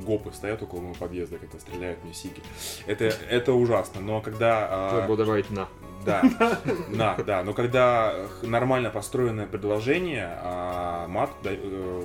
[0.03, 2.41] Гопы стоят около моего подъезда, когда стреляют мне сики.
[2.85, 4.01] Это, это ужасно.
[4.01, 4.91] Но когда...
[4.93, 5.67] Надо было добавить на.
[6.05, 6.21] Да,
[6.93, 7.43] да, да.
[7.43, 12.03] Но когда э, нормально построенное предложение, а мат э,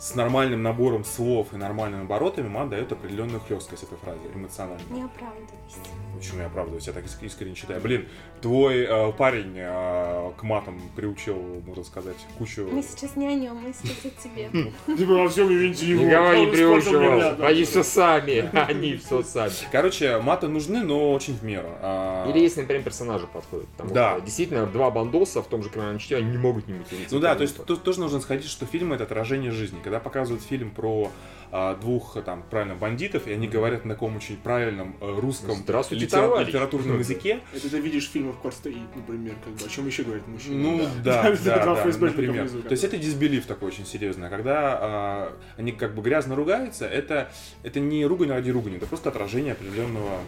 [0.00, 4.80] с нормальным набором слов и нормальными оборотами, мат дает определенную хлесткость этой фразе, эмоционально.
[4.90, 5.76] Не оправдывайся.
[6.16, 6.86] Почему я оправдываюсь?
[6.86, 7.80] Я так иск- искренне считаю.
[7.80, 8.08] Блин,
[8.40, 11.36] твой э, парень э, к матам приучил,
[11.66, 12.66] можно сказать, кучу...
[12.70, 14.50] Мы сейчас не о нем, мы сейчас о тебе.
[14.96, 16.04] Типа во всем вините его.
[16.04, 17.44] Никого не приучивал.
[17.44, 18.50] Они все сами.
[18.70, 19.52] Они все сами.
[19.70, 21.68] Короче, маты нужны, но очень в меру.
[21.80, 23.68] А, Или если, например, персонажи подходят.
[23.92, 24.18] Да.
[24.20, 27.14] действительно два бандоса в том же криминальном чтиве, они не могут не материться.
[27.14, 29.78] Ну да, то есть тоже нужно сходить, что фильм это отражение жизни.
[29.90, 31.10] Когда показывают фильм про
[31.50, 36.44] а, двух там правильно бандитов, и они говорят на таком очень правильном э, русском литера-
[36.44, 37.40] литературном языке.
[37.52, 40.54] Это ты видишь в фильмах Кварстоит, например, как бы, о чем еще говорит мужчина.
[40.54, 42.48] Ну да, да, да, например.
[42.48, 44.28] То есть это дисбелив такой очень серьезный.
[44.28, 47.32] А Когда а, они как бы грязно ругаются, это,
[47.64, 50.20] это не ругань ради ругани, это просто отражение определенного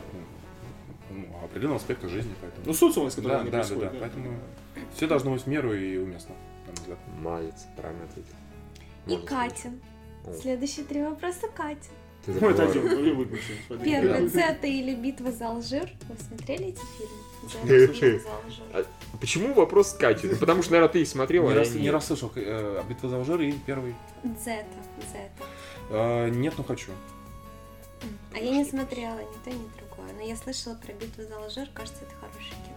[1.08, 2.34] ну, определенного аспекта жизни.
[2.40, 2.66] Поэтому.
[2.66, 3.92] Ну, социумность, которая да, не да, да, происходит.
[3.92, 4.38] да, Поэтому
[4.96, 6.34] все должно быть в меру и уместно,
[6.66, 6.98] на мой взгляд.
[7.20, 8.34] Молодец, правильно ответил.
[9.06, 9.16] И.
[9.16, 9.72] Катя.
[10.24, 11.48] О, Следующие три вопроса
[12.26, 12.70] Ну, это забываешь.
[12.70, 13.54] один, ну, выключи.
[13.82, 15.90] Первый Цета или Битва за Алжир.
[16.08, 17.16] Вы смотрели эти фильмы?
[17.42, 18.86] «Битва за Алжир».
[19.20, 20.30] Почему вопрос с Катей?
[20.30, 22.82] Ну, потому что, наверное, ты их смотрела, Не а я раз, не раз слышал э,
[22.88, 23.94] «Битва за Алжир» и первый.
[24.22, 24.66] Зета,
[25.12, 25.44] Зета.
[25.90, 26.92] Э, нет, но хочу.
[28.02, 28.08] М.
[28.34, 30.12] А я не смотрела ни то, ни другое.
[30.16, 32.76] Но я слышала про битву за Алжир, кажется, это хорошее кино.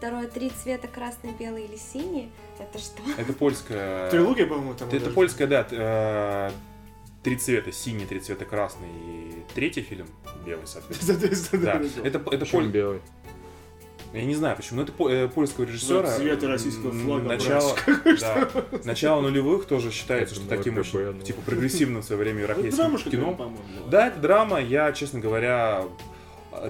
[0.00, 2.32] Второе, три цвета, красный, белый или синий.
[2.58, 3.02] Это что?
[3.18, 4.08] Это польская...
[4.08, 4.88] Трилогия, по-моему, там.
[4.88, 6.50] Это польская, да, э,
[7.22, 10.06] три цвета, синий, три цвета красный и третий фильм
[10.46, 11.62] белый, соответственно.
[11.62, 13.02] Да, это, это поль- белый?
[14.14, 16.10] Я не знаю почему, но это э, польского режиссера.
[16.10, 17.76] Ну, цветы российского флага, Начало,
[18.20, 18.48] да,
[18.84, 21.20] начало нулевых тоже считается, что Ну, таким очень, ну.
[21.20, 23.52] типа, прогрессивным в свое время Ну, европейским кино.
[23.90, 25.84] Да, это драма, я, честно говоря,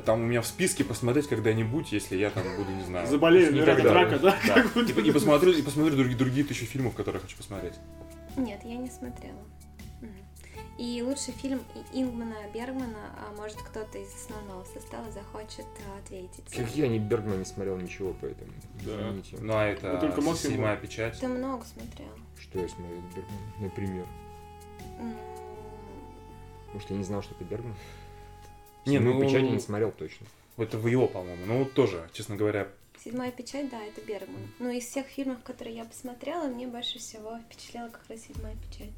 [0.04, 3.06] там у меня в списке посмотреть когда-нибудь, если я там буду, не знаю.
[3.06, 4.38] Заболею, Никогда, драка, да?
[4.46, 4.80] Да.
[4.82, 7.74] И, и посмотрю, и посмотрю другие, другие тысячи фильмов, которые хочу посмотреть.
[8.36, 9.38] Нет, я не смотрела.
[10.78, 11.60] И лучший фильм
[11.92, 16.44] Ингмана Бергмана, а может кто-то из основного состава захочет а, ответить.
[16.56, 18.50] Как я не Бергман не смотрел ничего, поэтому
[18.86, 19.10] Да.
[19.10, 19.36] извините.
[19.40, 20.54] Ну, а это Ну, только максимум.
[20.54, 21.20] седьмая печать.
[21.20, 22.08] Ты много смотрел.
[22.38, 24.06] Что я смотрел Бергман, например?
[24.98, 25.14] М,
[26.72, 27.74] Может, я не знал, что это Бергман?
[28.90, 30.26] Не, ну, ну- печать я не смотрел точно.
[30.56, 31.46] Это в его, по-моему.
[31.46, 32.68] Ну, вот тоже, честно говоря,
[33.02, 34.42] Седьмая печать, да, это Бергман.
[34.58, 38.92] Но из всех фильмов, которые я посмотрела, мне больше всего впечатлила как раз седьмая печать.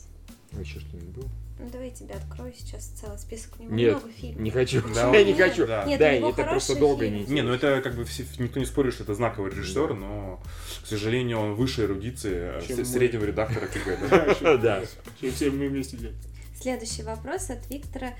[0.56, 1.28] А еще что-нибудь было?
[1.60, 3.52] Ну давай я тебе открою сейчас целый список.
[3.60, 4.40] У него Нет, много фильмов.
[4.40, 4.82] Не хочу.
[4.92, 5.66] Да, Я не нет, хочу.
[5.68, 5.84] да.
[5.84, 8.58] Нет, Да, у него это просто долго не Не, ну это как бы все- никто
[8.58, 10.42] не спорит, что это знаковый режиссер, но,
[10.82, 12.84] к сожалению, он выше эрудиции Чем с- мы.
[12.84, 13.98] среднего редактора КГ.
[14.40, 14.56] да.
[14.58, 14.82] Да.
[15.20, 16.16] Чем все мы вместе делаем.
[16.60, 18.14] Следующий вопрос от Виктора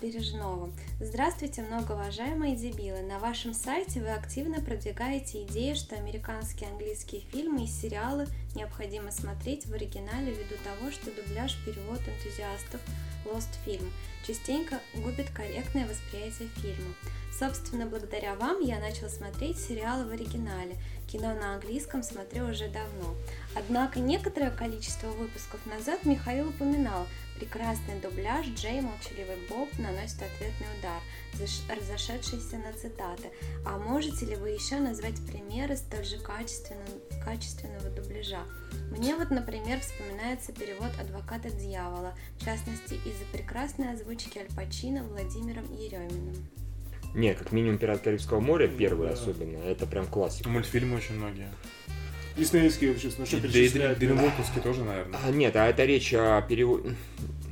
[0.00, 0.72] Бережного.
[1.00, 3.02] Здравствуйте, многоуважаемые дебилы.
[3.02, 9.66] На вашем сайте вы активно продвигаете идею, что американские английские фильмы и сериалы необходимо смотреть
[9.66, 12.80] в оригинале ввиду того, что дубляж, перевод энтузиастов
[13.24, 13.88] Lost Film
[14.26, 16.94] частенько губит корректное восприятие фильма.
[17.38, 20.76] Собственно, благодаря вам я начал смотреть сериалы в оригинале.
[21.06, 23.14] Кино на английском смотрю уже давно.
[23.54, 27.06] Однако некоторое количество выпусков назад Михаил упоминал,
[27.42, 31.00] прекрасный дубляж Джей Молчаливый Боб наносит ответный удар,
[31.68, 33.30] разошедшийся на цитаты.
[33.66, 36.86] А можете ли вы еще назвать примеры столь же качественного,
[37.24, 38.42] качественного дубляжа?
[38.92, 45.64] Мне вот, например, вспоминается перевод «Адвоката дьявола», в частности, из-за прекрасной озвучки Аль Пачино Владимиром
[45.74, 46.48] Ереминым.
[47.14, 49.14] Не, как минимум «Пират Карибского моря», первый да.
[49.14, 50.48] особенно, это прям классика.
[50.48, 51.50] Мультфильмы очень многие.
[52.36, 53.98] Диснеевские, вообще, ну что И да и перечислять?
[53.98, 55.18] Дремотовские тоже, наверное.
[55.24, 56.94] А, нет, а это речь о переводе...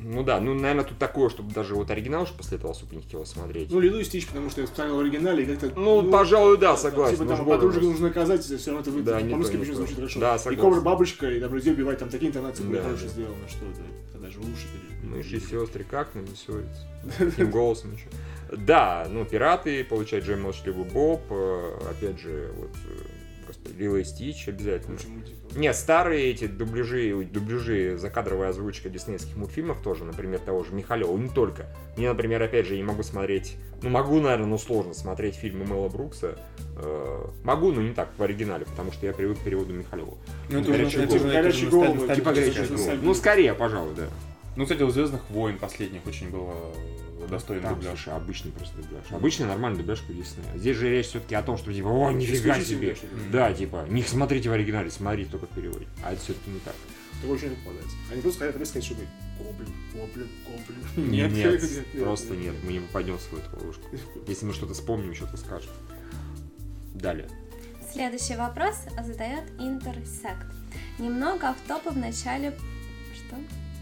[0.03, 3.03] Ну да, ну, наверное, тут такое, чтобы даже вот оригинал уж после этого особо не
[3.03, 3.71] хотел смотреть.
[3.71, 5.79] Ну, Лилу и Стич, потому что я смотрел в оригинале и как-то...
[5.79, 7.17] Ну, пожалуй, да, согласен.
[7.17, 10.21] Типа ну, там подружек нужно наказать, все равно это вы- Да, по-русски почему звучит хорошо.
[10.21, 10.61] Да, и согласен.
[10.61, 13.13] Кобра Бабочка, и там людей убивать, там такие интонации были Да, хорошие да.
[13.13, 14.67] сделаны, что это, даже лучше.
[15.03, 16.87] Ну, и сестры, как не ссориться?
[17.19, 18.07] Таким голосом еще.
[18.57, 22.71] Да, ну, пираты, получает Джей Молчаливый Боб, э, опять же, вот,
[23.77, 24.93] Лила и Стич обязательно.
[24.95, 25.35] Лучше мультик.
[25.57, 31.29] Нет, старые эти дубляжи, дубляжи, закадровая озвучка диснейских мультфильмов тоже, например, того же Михалева, не
[31.29, 31.67] только.
[31.97, 35.65] Мне, например, опять же, я не могу смотреть, ну, могу, наверное, но сложно смотреть фильмы
[35.65, 36.39] Мэла Брукса.
[36.77, 40.15] Э, могу, но не так, в оригинале, потому что я привык к переводу Михалева.
[40.51, 40.71] Ну, это
[41.17, 42.33] уже головы, стадия- Типа
[42.69, 42.79] голова.
[42.79, 43.01] сами.
[43.03, 44.07] Ну, скорее, пожалуй, да.
[44.57, 46.55] Ну, кстати, у Звездных войн последних очень было
[47.29, 47.91] достойный Там, дубляж.
[47.93, 49.05] слушай, обычный просто дубляж.
[49.11, 50.59] Обычный нормальный дубляж Диснею.
[50.59, 52.91] Здесь же речь все-таки о том, что типа, о, нифига себе.
[52.91, 52.97] ли?
[53.33, 55.87] Да, типа, не смотрите в оригинале, смотрите только в переводе.
[56.03, 56.75] А это все-таки не так.
[57.21, 57.97] Такое очень попадается.
[58.11, 61.11] Они просто хотят сказать, что мы гоблин, гоблин, гоблин.
[61.11, 61.63] Нет,
[61.99, 63.83] просто нет, мы не попадем в эту ловушку.
[64.27, 65.71] Если мы что-то вспомним, что-то скажем.
[66.95, 67.29] Далее.
[67.93, 70.47] Следующий вопрос задает Интерсект.
[70.99, 72.57] Немного автопа в начале...
[73.15, 73.37] Что?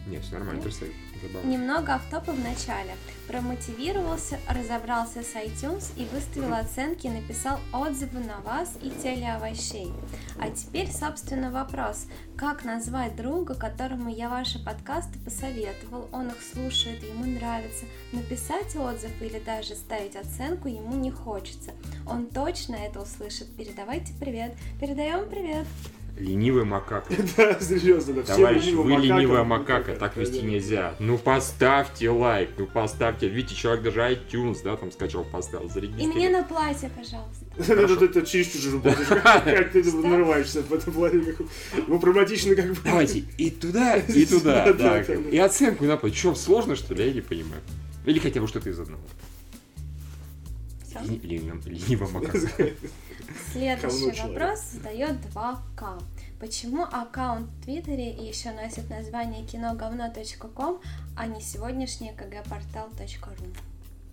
[0.07, 0.73] Нет, все нормально, Нет?
[1.21, 1.49] Забавно.
[1.49, 2.95] Немного автопа в начале.
[3.27, 9.93] Промотивировался, разобрался с iTunes и выставил оценки, написал отзывы на вас и телеовощей.
[10.41, 12.07] А теперь, собственно, вопрос.
[12.37, 19.11] Как назвать друга, которому я ваши подкасты посоветовал, он их слушает, ему нравится, написать отзыв
[19.21, 21.73] или даже ставить оценку ему не хочется.
[22.07, 23.55] Он точно это услышит.
[23.57, 24.55] Передавайте привет.
[24.81, 25.67] Передаем привет.
[26.17, 27.13] Ленивый макака.
[27.37, 28.23] Да, серьезно, да.
[28.25, 30.47] все Товарищ, вы ленивая Ну, макака, как так вести да.
[30.47, 30.95] нельзя.
[30.99, 33.29] Ну поставьте лайк, ну поставьте.
[33.29, 36.31] Видите, человек даже iTunes, да, там скачал, поставил, И мне зарегистрировал.
[36.33, 37.45] на платье, пожалуйста.
[37.73, 39.07] Это это чистишь уже работаешь.
[39.09, 41.23] Как ты нарываешься в этом плане.
[41.87, 42.77] Ну, проблематично как бы.
[42.85, 45.05] Давайте и туда, и туда, Да, да.
[45.05, 45.15] да, да.
[45.31, 47.07] И оценку на Что, сложно, что ли?
[47.07, 47.63] Я не понимаю.
[48.07, 49.03] Или хотя бы что-то из одного.
[50.89, 50.99] Все.
[51.01, 52.39] Лени- лени- Ленивая макака.
[53.53, 56.03] Следующий вопрос задает 2К.
[56.41, 60.81] Почему аккаунт в Твиттере и еще носит название киноговно.ком,
[61.17, 63.57] а не сегодняшний kgportal.ru?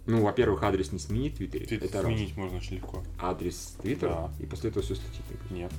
[0.08, 1.66] Ну, во-первых, адрес не сменить в Твиттере.
[1.66, 2.06] Твиттер Это раз.
[2.06, 3.04] сменить можно очень легко.
[3.20, 5.22] Адрес Твиттера, и после этого все статьи.
[5.50, 5.72] Нет.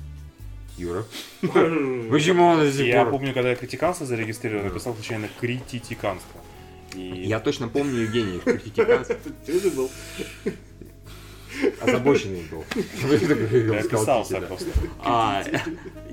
[0.77, 1.05] Юра.
[1.41, 6.41] Почему он до сих Я помню, когда я критиканство зарегистрировал, написал случайно критиканство.
[6.95, 9.15] И Я точно помню Евгений критиканство.
[9.45, 9.89] Ты же был.
[11.81, 12.63] Озабоченный был.
[12.75, 14.67] я Сказал писался просто.
[14.99, 15.43] А,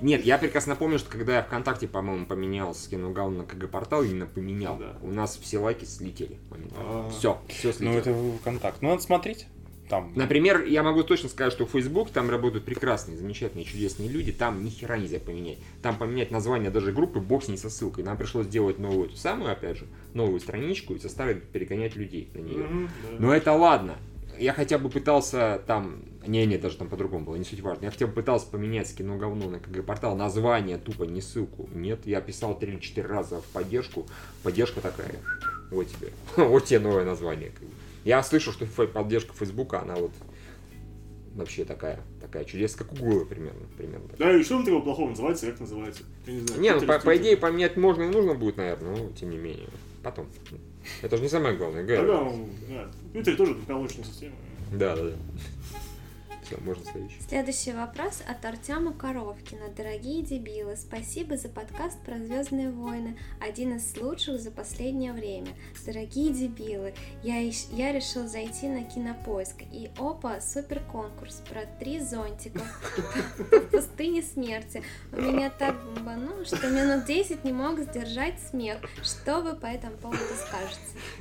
[0.00, 4.26] Нет, я прекрасно помню, что когда я ВКонтакте, по-моему, поменял, скинул гал на КГ-портал, именно
[4.26, 6.38] поменял, у нас все лайки слетели.
[6.76, 7.10] А.
[7.10, 7.98] Все, все Ну, слетело.
[7.98, 8.82] это ВКонтакт.
[8.82, 9.46] Ну, надо смотреть.
[9.88, 10.12] Там.
[10.16, 14.70] Например, я могу точно сказать, что Facebook, там работают прекрасные, замечательные, чудесные люди, там ни
[14.70, 15.58] хера нельзя поменять.
[15.82, 18.02] Там поменять название даже группы, бог с ней со ссылкой.
[18.02, 22.38] Нам пришлось сделать новую, эту самую, опять же, новую страничку и заставить перегонять людей на
[22.38, 22.64] нее.
[22.64, 23.08] Мгм, да.
[23.18, 23.96] Но это ладно.
[24.38, 26.02] Я хотя бы пытался там...
[26.26, 27.84] Не-не, даже там по-другому было, не суть важно.
[27.84, 31.68] Я хотя бы пытался поменять с кино говно на КГ-портал название, тупо не ссылку.
[31.74, 34.06] Нет, я писал 3-4 раза в поддержку.
[34.42, 35.14] Поддержка такая.
[35.70, 36.12] Вот тебе.
[36.36, 37.52] Вот тебе новое название.
[38.04, 40.12] Я слышал, что поддержка Фейсбука, она вот
[41.34, 43.66] вообще такая, такая чудесная, как у Гугла примерно.
[43.76, 44.08] примерно.
[44.18, 46.02] Да, и что там такого плохого называется, как называется?
[46.26, 46.60] Я не знаю.
[46.60, 49.68] Не, ну по, по идее поменять можно и нужно будет, наверное, но тем не менее.
[50.02, 50.28] Потом.
[51.02, 51.84] Это же не самое главное.
[51.84, 52.48] Да, говорю.
[52.68, 52.90] да, да.
[53.12, 54.34] Твиттере тоже двухколочная система.
[54.72, 55.16] Да, да, да.
[56.44, 57.20] Все, можно следующий.
[57.26, 59.68] Следующий вопрос от Артема Коровкина.
[59.74, 63.16] Дорогие дебилы, спасибо за подкаст про Звездные войны.
[63.40, 65.48] Один из лучших за последнее время.
[65.86, 69.62] Дорогие дебилы, я, ищ- я решил зайти на кинопоиск.
[69.72, 72.60] И опа, супер конкурс про три зонтика
[73.38, 74.82] в пустыне смерти.
[75.12, 78.80] У меня так бомбануло, что минут 10 не мог сдержать смех.
[79.02, 80.80] Что вы по этому поводу скажете?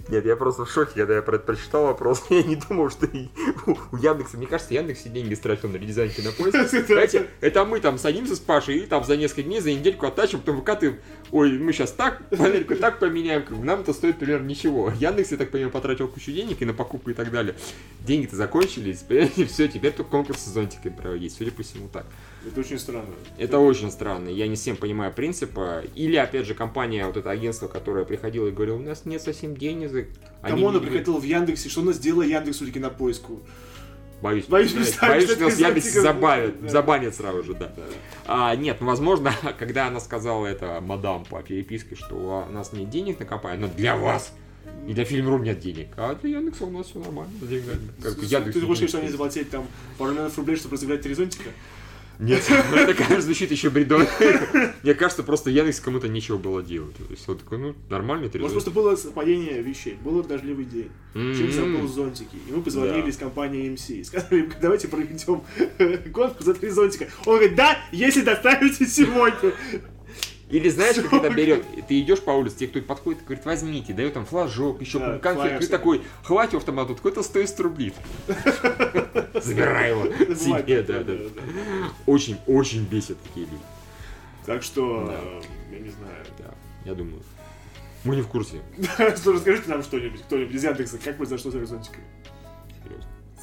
[0.10, 2.24] Нет, я просто в шоке, когда я прочитал вопрос.
[2.30, 3.08] Я не думал, что
[3.92, 6.68] у Яндекса, мне кажется, Яндекс деньги стратил на редизайн кинопоиска.
[6.88, 10.40] Знаете, это мы там садимся с Пашей и там за несколько дней, за недельку оттачим,
[10.40, 11.00] потом выкатываем,
[11.32, 14.92] ой, мы сейчас так, панельку так поменяем, как нам это стоит примерно ничего.
[15.00, 17.56] Яндекс, я так понимаю, потратил кучу денег и на покупку и так далее.
[18.02, 22.06] Деньги-то закончились, понимаете, все, теперь только конкурс с зонтиками проводить, судя по всему так.
[22.46, 23.14] Это очень странно.
[23.38, 24.28] Это очень странно.
[24.28, 25.84] Я не всем понимаю принципа.
[25.96, 29.56] Или, опять же, компания, вот это агентство, которое приходило и говорило, у нас нет совсем
[29.56, 30.10] денег.
[30.42, 31.70] Кому оно не- приходило в Яндексе?
[31.70, 33.42] Что оно сделало Яндексу таки на поиску?
[34.24, 36.02] Боюсь, Боюсь представить, боюсь, что нас это Яндекс за тигр.
[36.04, 36.70] забавит, Да.
[36.70, 37.74] забанит сразу же, да.
[37.76, 37.84] Да.
[38.26, 42.90] А, нет, ну, возможно, когда она сказала это мадам по переписке, что у нас нет
[42.90, 44.34] денег на компанию, но для вас
[44.88, 45.90] и для Фильм.ру нет денег.
[45.98, 47.34] А для Яндекса у нас все нормально.
[48.02, 51.14] Как Ты Яндекс ты хочешь что они заплатили там пару миллионов рублей, чтобы разыграть три
[51.16, 51.50] зонтика?
[52.20, 54.06] Нет, ну, это, конечно, звучит еще бредово.
[54.84, 56.96] Мне кажется, просто Яндекс кому-то нечего было делать.
[56.96, 58.52] То есть, вот такой, ну, нормальный Может, трезубец.
[58.54, 59.98] просто было совпадение вещей.
[60.04, 60.92] Был дождливый день.
[61.14, 62.38] Чем забыл зонтики.
[62.48, 64.00] И мы позвонили из компании MC.
[64.00, 65.44] И сказали давайте проведем
[66.12, 67.08] конкурс за три зонтика.
[67.26, 69.54] Он говорит, да, если доставите сегодня.
[70.54, 73.92] Или знаешь, как это берет, ты идешь по улице, тебе кто-то подходит и говорит, возьмите,
[73.92, 77.92] дает там флажок, еще Да, флаер ты такой, хватит автомат, тут какой-то 100 рублей.
[79.34, 81.14] Забирай его себе, да, да.
[82.06, 83.64] Очень, очень бесит такие люди.
[84.46, 86.24] Так что, я не знаю.
[86.38, 86.54] Да,
[86.86, 87.24] я думаю.
[88.04, 88.62] Мы не в курсе.
[89.18, 92.04] Что, Расскажите нам что-нибудь, кто-нибудь из Яндекса, как вы за что за зонтиками?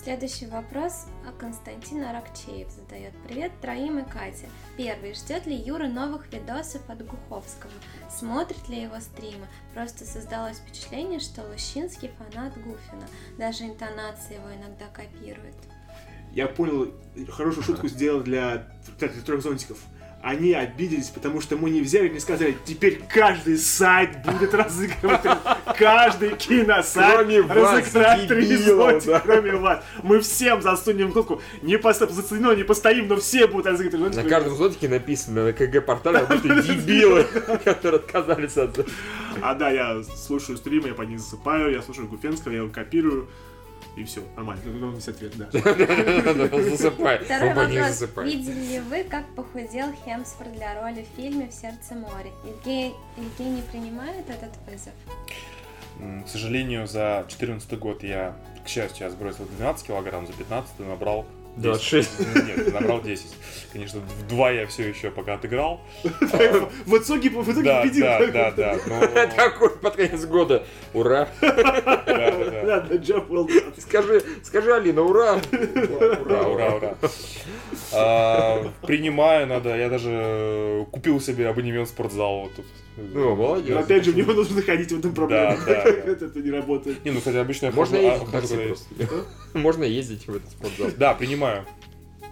[0.03, 1.09] Следующий вопрос
[1.39, 3.13] Константин Аракчеев задает.
[3.29, 4.47] Привет, Троим и Катя.
[4.79, 5.13] Первый.
[5.13, 7.71] Ждет ли Юра новых видосов от Гуховского?
[8.09, 9.47] Смотрит ли его стримы?
[9.75, 13.07] Просто создалось впечатление, что Лущинский фанат Гуфина.
[13.37, 15.57] Даже интонации его иногда копирует.
[16.33, 16.95] Я понял,
[17.29, 19.85] хорошую шутку сделал для трех зонтиков.
[20.23, 25.23] Они обиделись, потому что мы не взяли, не сказали, теперь каждый сайт будет разыгрывать,
[25.79, 28.59] каждый киносайт Кроме вас, разыграть три
[29.07, 29.21] да.
[29.21, 29.83] кроме вас.
[30.03, 34.91] Мы всем засунем кнопку, не заценено, не постоим, но все будут разыгрывать На каждом зонтике
[34.91, 37.25] написано на КГ-портале, будто дебилы,
[37.65, 38.87] которые отказались от...
[39.41, 43.31] А да, я слушаю стримы, я по ним засыпаю, я слушаю Гуфенского, я его копирую,
[43.97, 44.63] и все, нормально.
[44.67, 45.49] Ну, весь ответ, да.
[45.53, 47.19] Засыпай.
[47.19, 48.25] Второй вопрос.
[48.25, 52.31] Видели ли вы, как похудел Хемсфорд для роли в фильме «В сердце моря»?
[52.45, 54.93] Евгений, принимает этот вызов?
[56.25, 61.25] К сожалению, за 2014 год я, к счастью, я сбросил 12 килограмм, за 15 набрал
[61.25, 61.40] 10.
[61.57, 62.11] 26.
[62.47, 63.27] Нет, набрал 10.
[63.73, 65.81] Конечно, в два я все еще пока отыграл.
[66.03, 68.05] В итоге, победил.
[68.05, 69.27] да, да, да.
[69.37, 70.65] Такой под конец года.
[70.93, 71.29] Ура.
[71.41, 72.87] да, да, да.
[73.79, 75.41] Скажи, скажи, Алина, ура,
[76.21, 76.40] ура.
[77.93, 79.77] А, Принимаю, надо.
[79.77, 82.65] Я даже купил себе абонемент в спортзал вот тут.
[82.97, 83.75] Ну, молодец.
[83.75, 85.57] Но опять же, в него нужно ходить, в этом проблема.
[85.67, 86.27] Да, да, да.
[86.27, 87.05] Это не работает.
[87.05, 89.25] Не, ну, кстати, обычно я Можно хожу, а, ездить в хожу просто.
[89.55, 90.89] Можно ездить в этот спортзал.
[90.99, 91.65] Да, принимаю.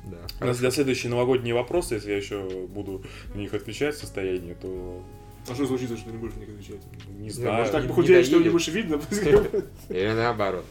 [0.06, 0.16] Да.
[0.40, 3.02] У нас для следующие новогодние вопросы, если я еще буду
[3.34, 5.02] на них отвечать в состоянии, то
[5.48, 6.80] А что случится, что ты не будешь мне отвечать?
[7.08, 7.70] не может, знаю.
[7.70, 9.00] Так не похудеешь, что не будешь видно.
[9.88, 10.64] Или наоборот.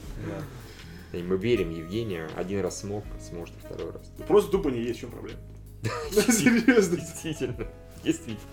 [1.14, 2.30] И мы верим Евгению.
[2.36, 4.12] Один раз смог, сможет и второй раз.
[4.28, 5.40] Просто тупо не есть, в чем проблема.
[6.12, 6.98] Серьезно.
[6.98, 7.68] Действительно.
[8.04, 8.52] Действительно.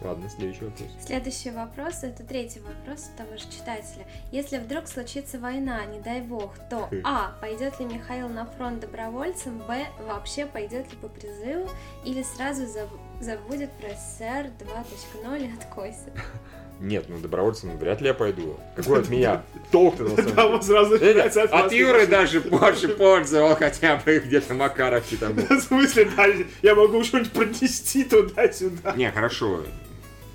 [0.00, 0.88] Ладно, следующий вопрос.
[1.04, 4.06] Следующий вопрос, это третий вопрос того же читателя.
[4.30, 7.32] Если вдруг случится война, не дай бог, то А.
[7.40, 9.58] Пойдет ли Михаил на фронт добровольцем?
[9.66, 9.86] Б.
[10.06, 11.68] Вообще пойдет ли по призыву?
[12.04, 12.88] Или сразу заб-
[13.20, 16.12] забудет про СССР 2.0 и откойся?
[16.80, 18.58] Нет, ну добровольцем вряд ли я пойду.
[18.76, 20.16] Какой от меня толк-то на
[20.62, 21.30] самом деле?
[21.30, 21.72] сразу От.
[21.72, 25.32] Юры даже больше пользовал хотя бы где-то Макаровки там.
[25.48, 26.08] В смысле,
[26.62, 28.94] я могу что-нибудь пронести туда-сюда.
[28.96, 29.62] Не, хорошо.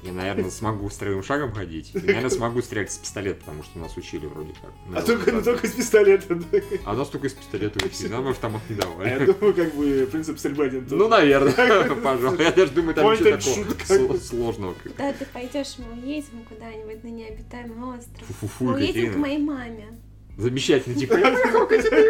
[0.04, 1.92] Я, наверное, смогу строевым шагом ходить.
[1.96, 4.72] И, наверное, смогу стрелять с пистолета, потому что нас учили вроде как.
[4.96, 6.36] А только, ну, только из пистолета.
[6.36, 6.60] да.
[6.86, 8.82] А нас только из пистолета учили, нам автомат не А я
[9.20, 9.26] давали.
[9.32, 10.86] думаю, как бы принцип стрельбы один.
[10.90, 12.44] Ну, наверное, пожалуй.
[12.44, 14.74] Я даже думаю, там ничего такого сложного.
[14.84, 18.28] Куда ты пойдешь, мы уедем куда-нибудь на необитаемый остров.
[18.28, 19.98] Фу-фу-фу, Мы уедем к моей маме.
[20.36, 22.08] Замечательно, типа, я приехал к тебе.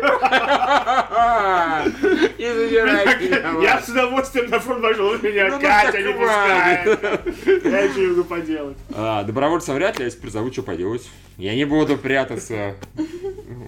[2.37, 3.61] И забирай меня.
[3.61, 7.65] Я с удовольствием на фронт пошел, у меня Ну, ну, Катя не пускает.
[7.65, 8.77] Я еще могу поделать.
[8.93, 11.09] А, добровольцем вряд ли, а если призову, что поделать.
[11.37, 12.75] Я не буду прятаться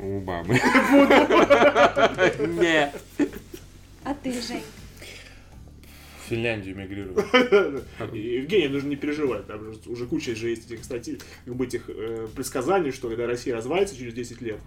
[0.02, 0.62] у мамы.
[2.40, 2.96] Нет.
[4.06, 4.63] А ты, Жень?
[6.26, 7.15] В Финляндию мигрирую.
[8.13, 11.65] И, Евгений, нужно не переживать, там же уже куча же есть этих статей, как бы
[11.65, 14.58] этих э, предсказаний, что когда Россия развалится через 10 лет,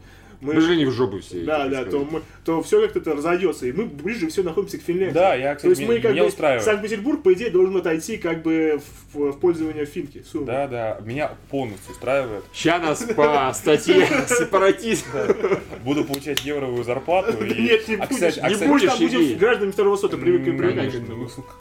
[0.41, 1.41] мы, Мы же не в жопу все.
[1.41, 4.83] да, да, то, мы, то все как-то это разойдется, и мы ближе всего находимся к
[4.83, 5.13] Финляндии.
[5.13, 6.63] Да, я, То кстати, есть мы как меня бы, устраивает.
[6.63, 8.81] Санкт-Петербург, по идее, должен отойти как бы
[9.13, 10.23] в, в пользование Финки.
[10.23, 10.47] Суммы.
[10.47, 12.45] Да, да, меня полностью устраивает.
[12.55, 15.27] Ща нас по статье сепаратизма.
[15.85, 17.45] Буду получать евровую зарплату.
[17.45, 18.11] и- Нет, не а, будешь.
[18.11, 20.95] кстати, а, Не будешь, Там будем гражданами второго м, привыкать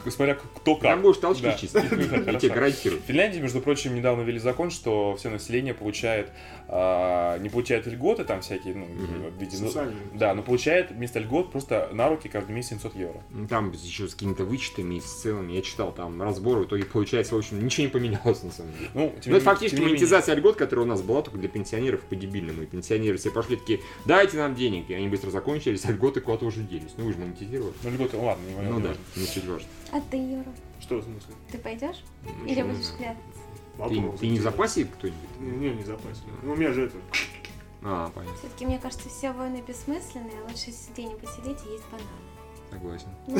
[0.09, 0.83] Смотря кто как.
[0.83, 1.53] Там будешь толчки Да.
[1.53, 1.83] чистить.
[2.27, 3.01] Я тебе гарантирую.
[3.01, 6.29] В Финляндии, между прочим, недавно ввели закон, что все население получает,
[6.67, 9.71] а, не получает льготы там всякие, ну, в виде, ну,
[10.13, 13.21] да, но получает вместо льгот просто на руки каждый месяц 700 евро.
[13.29, 15.53] Ну, Там еще с какими-то вычетами и с целыми.
[15.53, 18.89] Я читал там разбор, в итоге получается, в общем, ничего не поменялось на самом деле.
[18.93, 22.15] Ну, тем Ну, это фактически монетизация льгот, которая у нас была только для пенсионеров по
[22.15, 22.63] дебильному.
[22.63, 24.89] И пенсионеры все пошли такие, дайте нам денег.
[24.89, 26.91] И они быстро закончились, а льготы куда-то уже делись.
[26.97, 27.73] Ну, вы же монетизировали.
[27.83, 29.67] Ну, льготы, ладно, не Ну не да, не важно.
[29.91, 30.51] А ты, Юра?
[30.79, 31.35] Что в смысле?
[31.51, 32.03] Ты пойдешь?
[32.23, 33.39] Ну, Или не будешь прятаться?
[33.89, 35.39] Ты, ты не в запасе кто-нибудь?
[35.39, 36.21] Не, не в запасе.
[36.43, 36.97] Ну, у меня же это...
[37.83, 42.09] А, понятно, Все-таки, мне кажется, все войны бессмысленные, а лучше сиденье посидеть и есть бананы.
[42.71, 43.07] Согласен.
[43.27, 43.37] Ну,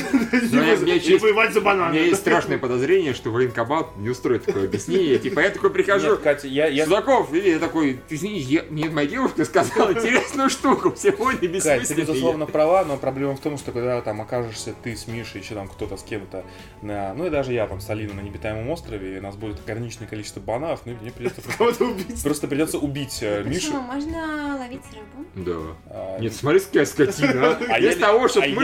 [0.51, 1.91] Ну, И честь- воевать за У банан.
[1.91, 5.17] меня есть страшное подозрение, что военкомат не устроит такое объяснение.
[5.19, 8.89] Типа, я такой прихожу, Катя, я, я, Судаков, или я такой, ты извини, я, мне
[8.89, 11.97] моя девушка сказала интересную штуку, сегодня Кать, ты бессмысленно.
[11.99, 15.67] безусловно права, но проблема в том, что когда там окажешься ты с Мишей, еще там
[15.67, 16.43] кто-то с кем-то
[16.81, 19.59] на, ну и даже я там с Алиной на необитаемом острове, и у нас будет
[19.59, 22.23] ограниченное количество бананов, ну и мне придется просто, Кого-то убить.
[22.23, 23.67] просто придется убить э, Мишу.
[23.67, 23.81] Почему?
[23.81, 25.27] Можно ловить рыбу.
[25.35, 25.75] Да.
[25.89, 27.59] А, Нет, смотри, какая скотина, а.
[27.69, 28.63] А Вместо я- того, чтобы а мы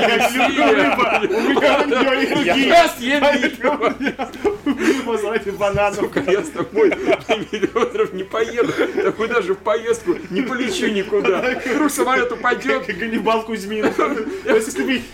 [0.00, 0.82] я- там А я объединили
[1.92, 2.42] люблю рыбу.
[2.42, 3.94] Я- Я съем рыбу.
[5.06, 5.96] Позовите бананов.
[5.96, 8.72] Сука, я с тобой на миллионов не поеду.
[9.02, 11.42] Такой даже в поездку не полечу никуда.
[11.66, 12.86] Вдруг самолет упадет.
[12.86, 13.86] Как Ганнибал Кузьмин.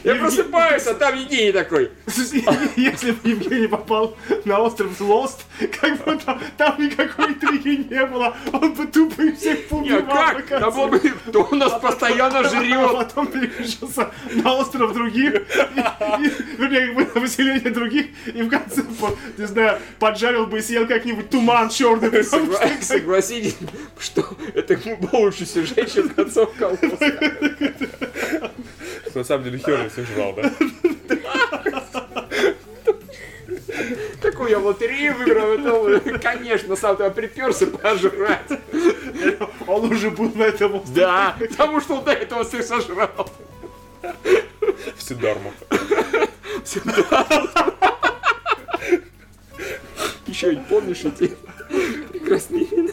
[0.05, 1.91] Я просыпаюсь, а там Евгений такой.
[2.76, 5.45] Если бы Евгений попал на остров Лост,
[5.80, 6.18] как бы
[6.57, 10.03] там, никакой интриги не было, он бы тупо всех поубивал.
[10.03, 10.47] как?
[10.49, 12.93] Там бы, кто у нас постоянно А жрет.
[12.93, 18.49] потом переключился на остров других, и, и, вернее, как бы на выселение других, и в
[18.49, 22.09] конце, по- не знаю, поджарил бы и съел как-нибудь туман черный.
[22.22, 23.57] Согла- Согласитесь,
[23.99, 26.97] что это был лучший сюжет, чем концов колхоза.
[29.14, 30.51] На самом деле Хёрли всех жрал, да?
[34.20, 38.49] Такую я в лотерею выиграл, это, конечно, сам туда приперся пожрать.
[39.66, 41.01] Он уже был на этом острове.
[41.01, 43.31] Да, потому что он до этого всех сожрал.
[44.96, 45.52] Всю дарму.
[50.26, 51.36] Еще помнишь эти
[52.11, 52.92] прекрасные имена?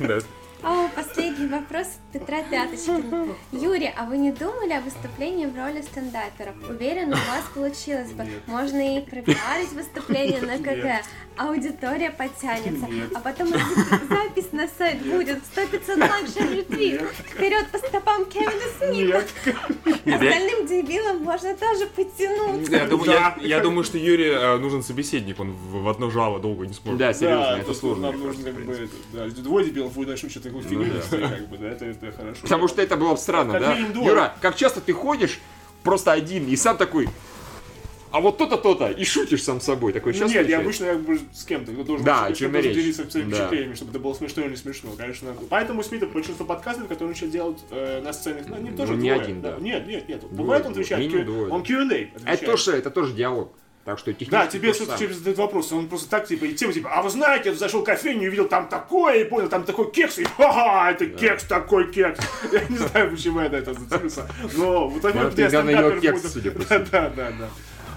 [0.00, 0.18] Да.
[0.64, 3.26] О, последний вопрос от Петра Пяточкина.
[3.52, 6.54] Юрий, а вы не думали о выступлении в роли стендаперов?
[6.68, 8.26] Уверен, у вас получилось бы.
[8.46, 11.02] Можно и пропиарить выступление на КГ.
[11.36, 12.86] Аудитория подтянется.
[13.14, 15.42] А потом запись на сайт будет.
[15.54, 17.02] 100-500 лайк, шер ретвит.
[17.02, 19.24] Вперед по стопам Кевина Смита.
[20.06, 20.22] Нет.
[20.22, 22.72] Остальным дебилам можно тоже подтянуться.
[22.72, 23.36] Я думаю, Да.
[23.40, 26.72] я, я думаю, что Юре э, нужен собеседник, он в, в одно жало долго не
[26.72, 26.98] сможет.
[26.98, 28.12] Да, серьезно, Да, это сложно.
[28.12, 30.98] Нам нужно как бы, да, двое дебилов будет начнут что-то такую фигню да.
[30.98, 32.40] нести, как бы, да, это, это хорошо.
[32.42, 33.74] Потому что это было бы странно, Как да?
[33.76, 35.40] Юра, как часто ты ходишь
[35.82, 37.08] просто один и сам такой,
[38.10, 39.92] а вот то-то, то-то, и шутишь сам собой.
[39.92, 42.70] Такой, Ну, сейчас нет, я обычно как бы с кем-то, должен, Да, о чем должен
[42.70, 42.80] речь.
[42.80, 43.36] делиться своими Да.
[43.36, 45.34] впечатлениями, чтобы это было смешно или не смешно, конечно.
[45.50, 48.98] Поэтому Смита большинство подкастов, которые он сейчас делает э, на сцене, ну, они тоже Ну,
[48.98, 49.56] не двое, один, да.
[49.58, 50.22] Нет, нет, нет.
[50.30, 51.66] Бывает он отвечает, двое, он да.
[51.66, 52.46] Q&A Это отвечает.
[52.46, 53.52] тоже, это тоже диалог.
[53.84, 54.98] Так что технически Да, тебе самое.
[54.98, 57.82] через задает вопрос, он просто так, типа, и тема, типа, а вы знаете, я зашел
[57.82, 61.92] в кофейню увидел там такое, и понял, там такой кекс, и ха-ха, это кекс, такой
[61.92, 62.18] кекс.
[62.50, 64.26] Я не знаю, почему я на это зацепился,
[64.56, 66.86] но вот стендапер ел кекс, по Да, всему.
[66.90, 67.48] да, да, да.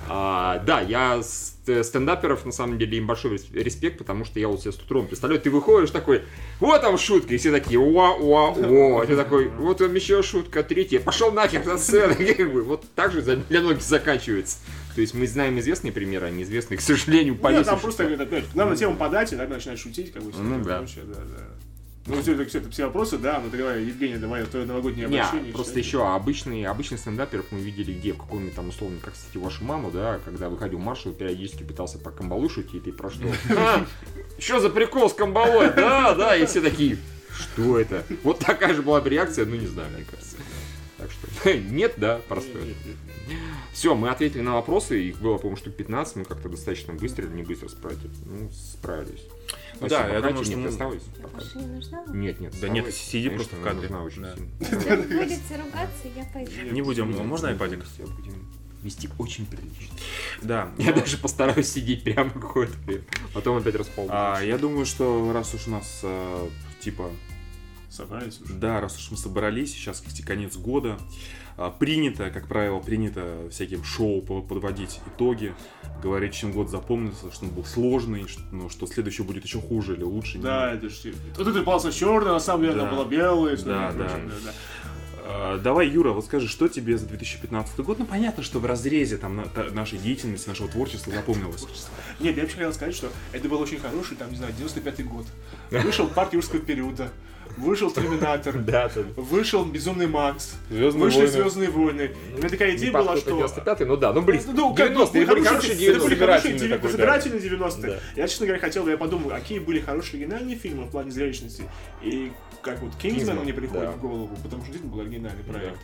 [0.10, 1.22] А, да, я
[1.68, 4.80] э, стендаперов, на самом деле, им большой рес- респект, потому что я вот себе с
[4.80, 6.24] утром представляю, ты выходишь такой,
[6.60, 10.22] вот там шутка, и все такие, уа, уа, уа, и ты такой, вот вам еще
[10.24, 14.58] шутка, третья, пошел нахер на сцену, как бы, вот так же для многих заканчивается.
[14.95, 17.82] То есть мы знаем известные примеры, а неизвестные, к сожалению, Нет, там повесившихся.
[17.82, 20.82] просто, опять, нам на тему подачи, да, начинать шутить, как бы, Ну да.
[20.82, 21.66] да, да.
[22.08, 25.08] Ну, все это, все это все вопросы, да, ну, ты давай, Евгений, давай, твое новогоднее
[25.08, 25.51] Не, обращение.
[25.53, 25.84] просто читай.
[25.84, 29.91] еще обычные, обычных стендаперов мы видели где, в каком-нибудь там условно, как, кстати, вашу маму,
[29.91, 33.28] да, когда выходил маршал, периодически пытался по камбалу шутить, и про что?
[34.39, 35.74] Что за прикол с камбалой?
[35.76, 36.97] Да, да, и все такие,
[37.30, 38.03] Что это?
[38.24, 40.38] Вот такая же была бы реакция, ну не знаю, мне кажется.
[40.97, 42.76] Так что, нет, да, простой.
[43.74, 47.43] Все, мы ответили на вопросы, их было, по-моему, штук 15, мы как-то достаточно быстро, не
[47.43, 48.18] быстро справились.
[48.26, 49.24] Ну, справились.
[49.80, 51.06] Ну да, я думаю, что нет, мы- оставайся.
[51.34, 52.04] Больше не нужна?
[52.08, 53.82] Нет, нет, Да нет, сиди Конечно, просто в кадре.
[53.90, 54.36] нужна очень Да.
[54.36, 54.96] сильно.
[55.04, 56.52] Вы будете ругаться, я пойду.
[56.72, 57.86] Не будем, можно айпадик?
[58.84, 59.96] Вести очень прилично.
[60.44, 60.72] Да.
[60.78, 63.04] Я даже постараюсь сидеть прямо какое-то время.
[63.34, 64.12] Потом опять расползу.
[64.14, 66.50] А, я думаю, что раз уж у нас э,
[66.80, 67.10] типа
[67.90, 68.54] Собрались уже.
[68.54, 71.00] Да, раз уж мы собрались, сейчас кстати, конец года, а,
[71.80, 75.55] принято, как правило, принято всяким шоу по- подводить итоги,
[76.03, 79.95] говорить, чем год запомнился, что он был сложный, что, ну, что следующий будет еще хуже
[79.95, 80.38] или лучше.
[80.38, 81.14] Да, это ж...
[81.38, 82.82] Вот эта полоса черная, на самом деле Да.
[82.84, 83.58] она была белая.
[83.58, 84.05] Да, да.
[84.05, 84.51] прочее, да.
[85.30, 87.99] А, Давай, Юра, вот скажи, что тебе за 2015 год?
[87.99, 91.66] Ну, понятно, что в разрезе там, на- та- нашей деятельности, нашего творчества запомнилось.
[92.20, 95.26] Нет, я вообще хотел сказать, что это был очень хороший, там, не знаю, 95-й год.
[95.72, 97.12] Вышел парк юрского периода,
[97.58, 101.32] вышел Терминатор, Да, вышел Безумный Макс, Звездные вышли войны.
[101.32, 102.12] Звездные войны.
[102.34, 103.32] У меня такая идея была, что...
[103.32, 104.52] 95 ну да, ну близко.
[104.54, 106.26] Ну, как бы, 90-е были хорошие это были 90-е.
[106.28, 106.98] хорошие собирательные 90-е, такой, да.
[106.98, 107.88] собирательные 90-е.
[107.91, 108.22] Да.
[108.22, 111.64] Я, честно говоря, хотел, я подумал, какие были хорошие оригинальные фильмы в плане зрелищности.
[112.02, 112.32] И
[112.62, 115.78] как вот Кингсман мне приходит в голову, потому что действительно был оригинальный проект.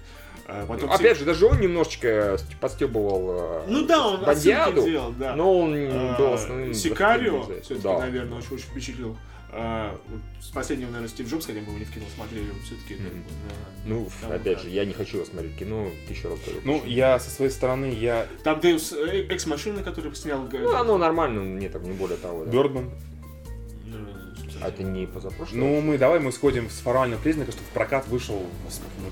[0.45, 5.35] А потом Опять все- же, даже он немножечко подстебывал Ну да, он Бандиаду, делал, да.
[5.37, 6.73] но он А, был основным...
[6.73, 7.99] Сикарио, все-таки, Да.
[7.99, 9.17] наверное, очень, очень впечатлил.
[9.55, 9.99] А,
[10.41, 12.95] с последнего, наверное, Стив Джобс, хотя бы мы не в кино смотрели, все-таки.
[12.95, 13.23] Мгм.
[13.85, 16.61] Ну, опять же, я не хочу его смотреть кино, тысячу раз говорю.
[16.63, 18.27] Ну, я со своей стороны, я...
[18.43, 20.47] Там Дэйвс э, Экс-машина, который снял...
[20.51, 22.45] э, Ну, оно нормально, не там, не более того.
[22.45, 22.51] да.
[22.51, 22.89] Бёрдман.
[24.63, 25.59] А это не позапрошлое?
[25.59, 28.41] Ну, мы давай мы сходим с формального признака, что в прокат вышел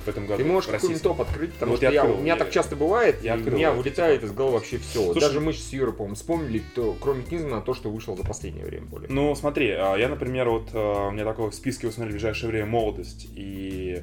[0.05, 0.41] в этом году.
[0.43, 2.19] Ты можешь какой-нибудь топ открыть, потому Вот что я я, открыл.
[2.19, 3.57] у меня так часто бывает, Я и у открыл.
[3.57, 5.03] меня вылетает из головы вообще все.
[5.11, 8.65] Слушай, Даже мы с Юрой, по-моему, вспомнили, кто, кроме Кинзмана, то, что вышло за последнее
[8.65, 9.09] время более.
[9.09, 12.49] Ну, смотри, а, я, например, вот а, у меня такой в списке смотри, в ближайшее
[12.49, 14.01] время «Молодость» и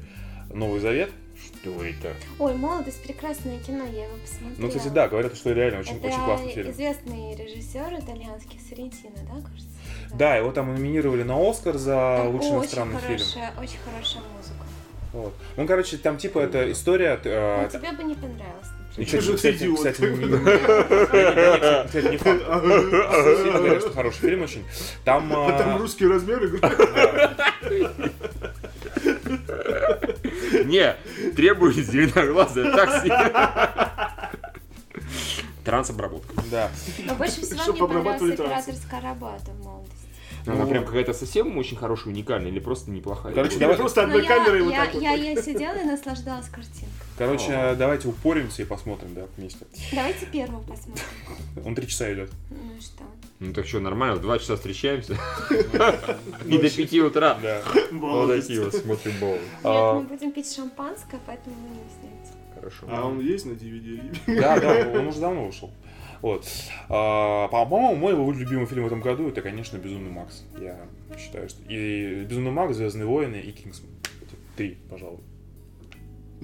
[0.53, 1.09] «Новый Завет».
[1.41, 2.13] Что это?
[2.37, 4.55] Ой, молодость, прекрасное кино, я его посмотрела.
[4.57, 6.71] Ну, кстати, да, говорят, что реально очень, Это очень классный фильм.
[6.71, 9.69] известный режиссер итальянский Соррентино, да, кажется?
[10.13, 13.19] Да, его там номинировали на Оскар за Там лучший очень иностранный фильм.
[13.19, 14.63] хорошая, очень хорошая музыка.
[15.13, 15.33] Вот.
[15.57, 17.19] Ну, короче, там типа это история...
[17.23, 18.67] э, Ну, тебе бы не понравилось.
[18.97, 19.77] Ничего, Ты же кстати, идиот.
[19.77, 22.41] кстати, не- не- не- не- кстати, не факт.
[23.43, 24.65] Сильно говорят, что хороший фильм очень.
[25.05, 25.31] Там...
[25.33, 26.59] А там а, русские размеры.
[30.65, 30.95] Не,
[31.35, 33.11] требую зеленоглазая такси.
[35.63, 36.33] Трансобработка.
[36.49, 36.69] Да.
[37.05, 38.39] Но больше всего мне понравилась
[38.91, 39.78] работа в молодости.
[40.45, 40.69] Она Ну.
[40.69, 43.33] прям какая-то совсем очень хорошая, уникальная или просто неплохая?
[43.33, 45.03] Короче, Или давай- просто Но одной я, камерой вот я, так вот.
[45.03, 46.87] я, я сидела и наслаждалась картинкой.
[47.17, 49.65] Короче, давайте упоримся и посмотрим, да, вместе.
[49.91, 51.05] Давайте первую посмотрим.
[51.65, 52.31] Он три часа идет.
[52.49, 53.03] Ну и что?
[53.39, 55.17] Ну так что, нормально, в два часа встречаемся.
[56.45, 57.37] И до пяти утра.
[57.41, 57.61] Да.
[57.73, 58.47] Вот Молодость.
[58.47, 59.31] такие вот смотрим бол.
[59.33, 59.93] Нет, А.
[59.95, 62.33] мы будем пить шампанское, поэтому вы не узнаете.
[62.55, 62.85] Хорошо.
[62.89, 64.01] А он есть на DVD?
[64.41, 65.71] Да, да, он уже давно вышел.
[66.21, 66.45] Вот.
[66.89, 70.43] А, По-моему, мой любимый фильм в этом году это, конечно, Безумный Макс.
[70.59, 70.77] Я
[71.17, 71.61] считаю, что.
[71.67, 73.91] И Безумный Макс, Звездные войны и Кингсман.
[74.55, 75.19] Три, пожалуй.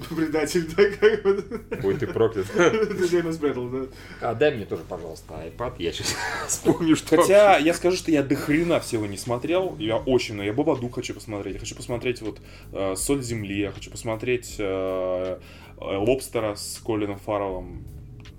[0.09, 1.61] Предатель, да, как бы.
[1.84, 2.47] Ой, ты проклят.
[2.55, 3.88] Джеймс да.
[4.21, 6.15] А дай мне тоже, пожалуйста, iPad, я сейчас
[6.47, 7.15] вспомню, что...
[7.15, 9.76] Хотя я скажу, что я до хрена всего не смотрел.
[9.80, 10.47] Я очень много.
[10.47, 11.53] Я Бабаду хочу посмотреть.
[11.53, 12.41] Я хочу посмотреть вот
[12.73, 13.59] э, Соль земли.
[13.61, 15.39] Я хочу посмотреть э,
[15.78, 17.86] Лобстера с Колином Фарреллом.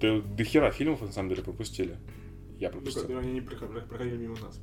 [0.01, 1.97] До, до хера фильмов на самом деле пропустили.
[2.59, 3.05] Я пропустил.
[3.09, 4.59] Ну, Они не проход- проходили мимо нас.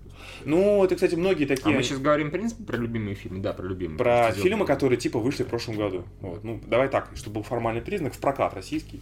[0.46, 1.76] Ну, это, кстати, многие А такие.
[1.76, 3.40] мы сейчас говорим, в принципе, про любимые фильмы.
[3.42, 3.98] Да, про любимые.
[4.00, 6.04] Про фильмы, которые типа вышли в прошлом году.
[6.22, 6.44] Вот.
[6.44, 9.00] Ну, давай так, чтобы был формальный признак, в прокат российский.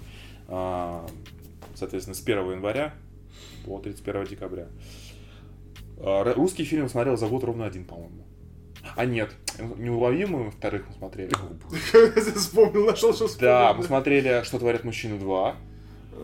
[0.48, 1.08] А,
[1.74, 2.94] Соответственно, с 1 января
[3.66, 4.68] по 31 декабря.
[6.00, 8.26] А, Русский фильм смотрел за год ровно один, по-моему.
[8.98, 9.32] А нет,
[9.78, 11.32] неуловимую вторых мы смотрели.
[12.36, 13.48] Вспомнил, нашел, что вспомнил.
[13.52, 15.56] Да, мы смотрели «Что творят мужчины 2»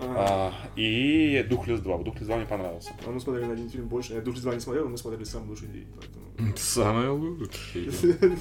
[0.01, 2.03] А, и «Духлес 2».
[2.03, 2.91] «Духлес 2» мне понравился.
[3.05, 4.13] а мы смотрели на один фильм больше.
[4.13, 5.87] Я «Душ 2» не смотрел, но мы смотрели «Самый лучший день».
[5.95, 6.57] Поэтому...
[6.57, 7.91] Самое лучшее.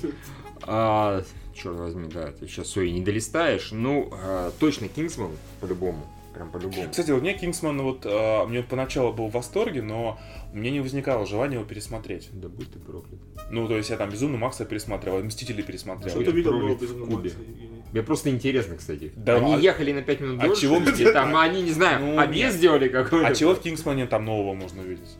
[0.63, 1.23] А,
[1.55, 3.73] черт возьми, да, ты сейчас все и не долистаешь.
[3.73, 5.31] Ну, а, точно Кингсман,
[5.61, 6.07] по-любому.
[6.33, 6.91] Прям по-любому.
[6.91, 10.19] Кстати, вот мне Кингсман вот, а, мне поначалу был в восторге, но
[10.53, 12.31] у меня не возникало желания его пересмотреть.
[12.33, 13.21] Да будь ты проклят.
[13.51, 16.15] Ну, то есть я там Безумный Макса пересмотрел, «Мстители» Что пересмотрел.
[16.15, 17.31] ты видел было в «Безумного Кубе».
[17.31, 17.76] Макса»?
[17.93, 19.13] Мне просто интересно, кстати.
[19.17, 22.05] Да, они а- ехали на 5 минут а дольше, чего и там они, не знаю,
[22.05, 22.55] Ну, объезд нет.
[22.55, 23.29] сделали какой-то.
[23.29, 25.17] А чего в Кингсмане там нового можно увидеть?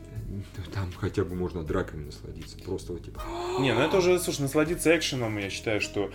[0.73, 2.57] Там хотя бы можно драками насладиться.
[2.59, 3.21] Просто вот типа...
[3.59, 6.11] Не, ну это уже, слушай, насладиться экшеном, я считаю, что...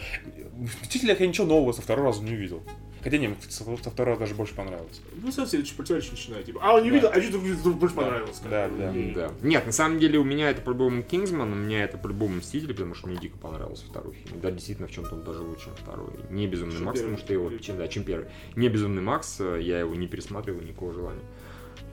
[0.53, 2.63] В «Мстителях» я ничего нового со второго раза не увидел.
[3.03, 5.01] Хотя не, со, со второго даже больше понравилось.
[5.21, 6.47] Ну, кстати, чуть противоречие начинает.
[6.47, 6.95] Типа, а он не Да.
[6.97, 8.03] видел, а что-то вдруг больше Да.
[8.03, 8.41] понравилось.
[8.49, 8.93] Да, да.
[8.97, 9.33] И- Да.
[9.43, 12.95] Нет, на самом деле у меня это по-любому Кингсман, у меня это по-любому Мстители, потому
[12.95, 14.41] что мне дико понравился второй фильм.
[14.41, 16.11] Да, действительно, в чем-то он даже лучше, чем второй.
[16.31, 17.17] Не Безумный Чем Макс, первый.
[17.17, 18.29] потому что его, чем, да, чем первый.
[18.57, 21.23] Не Безумный Макс, э, я его не пересматривал, никакого желания.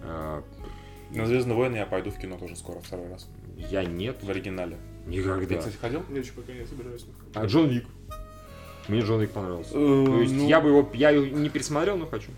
[0.03, 0.43] А,
[1.11, 3.27] На Звездные войны я пойду в кино тоже скоро, второй раз.
[3.57, 4.77] Я нет, В оригинале.
[5.05, 5.57] Ты, никогда.
[5.57, 6.03] кстати, ходил?
[6.11, 7.03] Я еще пока не собираюсь.
[7.33, 7.85] А Джон Вик?
[8.89, 9.71] Мне Джон Вик понравился.
[9.73, 12.31] Э, То есть ну, я бы его, я его не пересмотрел, но хочу.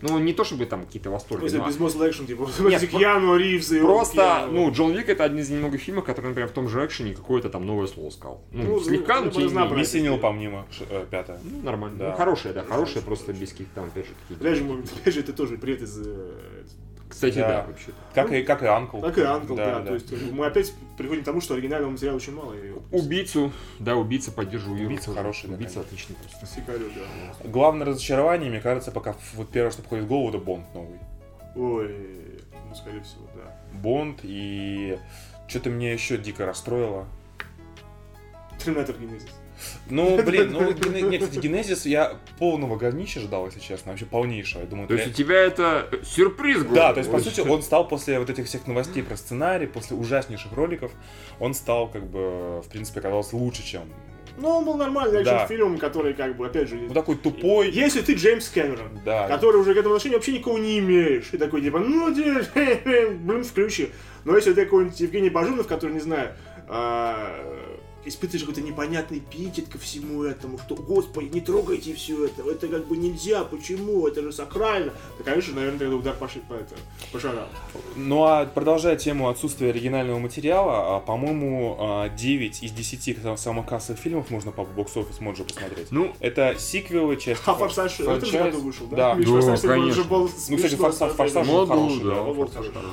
[0.00, 3.36] Ну, не то чтобы там какие-то Ну, восторги, но без Muscle Action, типа, Нет, Киану
[3.36, 4.52] Ривз и Просто, Киану.
[4.52, 7.48] ну, Джон Вик это один из немногих фильмов, который, например, в том же экшене какое-то
[7.50, 8.40] там новое слово сказал.
[8.50, 10.02] Ну, Ну, слегка, ну, но тем не менее.
[10.02, 11.38] Невыполнима, ш- э, пятая.
[11.44, 11.98] Ну, нормально.
[11.98, 12.10] Да.
[12.10, 14.40] Ну, хорошая, да, хорошая, просто без каких-то там, опять же, таких...
[14.40, 14.64] Опять же,
[15.00, 15.96] опять же, это тоже привет из...
[17.12, 17.48] э, Кстати, Да.
[17.48, 17.92] да, вообще-то.
[18.14, 19.00] Как и, как и Анкл.
[19.00, 22.34] Как и Анкл, да, То есть мы опять приходим к тому, что оригинального материала очень
[22.34, 22.54] мало.
[22.54, 24.86] и Убийцу, да, убийца поддерживаю.
[24.86, 26.46] Убийца Юру, хороший, да, Убийца отличный просто.
[26.46, 27.48] Сикарю, да.
[27.48, 30.98] Главное разочарование, мне кажется, пока вот первое, что приходит в голову, это Бонд новый.
[31.54, 31.94] Ой,
[32.68, 33.54] ну, скорее всего, да.
[33.78, 34.98] Бонд и
[35.48, 37.06] что-то меня еще дико расстроило.
[38.58, 39.28] Терминатор Генезис.
[39.90, 44.60] Ну, блин, ну, Гене- нет, кстати, Генезис я полного говнища ждал, если честно, вообще полнейшего.
[44.62, 47.40] Я думаю, То есть это- у тебя это сюрприз, грубо Да, то есть, по сути,
[47.40, 50.92] он стал после вот этих всех новостей про сценарий, после ужаснейших роликов,
[51.40, 53.82] он стал, как бы, в принципе, оказался лучше, чем...
[54.38, 55.42] Ну, он был нормальный Да.
[55.44, 56.76] экшн-фильм, который, как бы, опять же...
[56.76, 57.70] Ну, такой тупой.
[57.70, 59.28] Если ты Джеймс Кэмерон, Да.
[59.28, 63.90] который уже к этому отношения вообще никого не имеешь, и такой, типа, ну, блин, включи.
[64.24, 66.30] Но если ты какой-нибудь Евгений Бажунов, который, не знаю,
[66.66, 67.61] а,
[68.04, 72.86] испытываешь какой-то непонятный пикет ко всему этому, что, господи, не трогайте все это, это как
[72.88, 74.92] бы нельзя, почему, это же сакрально.
[75.18, 76.74] То, конечно, наверное, тогда удар по, ши- по, это,
[77.12, 77.46] по шарам.
[77.96, 83.66] Ну а продолжая тему отсутствия оригинального материала, а, по-моему, а, 9 из 10 сам- самых
[83.66, 85.90] кассовых фильмов можно по бокс-офис Моджо посмотреть.
[85.90, 88.96] Ну, Это сиквелы, часть А «Форсаж» в этом же году вышел, да?
[88.96, 89.14] Да.
[89.14, 89.90] Да, «Форсаж» это конечно.
[89.90, 91.12] уже был Ну, кстати, смешно «Форсаж»,
[91.46, 92.34] ну, хороший, да, да.
[92.34, 92.84] «Форсаж» вот.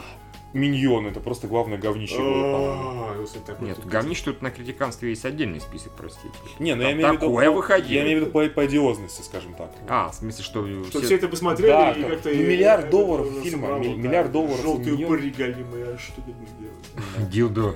[0.53, 2.15] Миньон, это просто главное говнище.
[2.19, 3.15] А,
[3.61, 6.33] Нет, тут- говнищ тут на критиканстве есть отдельный список, простите.
[6.59, 7.25] Не, ну я имею в виду...
[7.27, 7.91] такое выходило.
[7.91, 9.71] Я имею в виду по, одиозности, скажем так.
[9.87, 10.83] А, в смысле, что...
[10.85, 12.33] Что все это посмотрели и как- как-то...
[12.33, 17.29] миллиард долларов фильма, миллиард долларов Желтые упыри галимые, а что ты будешь делать?
[17.31, 17.75] Дилдо.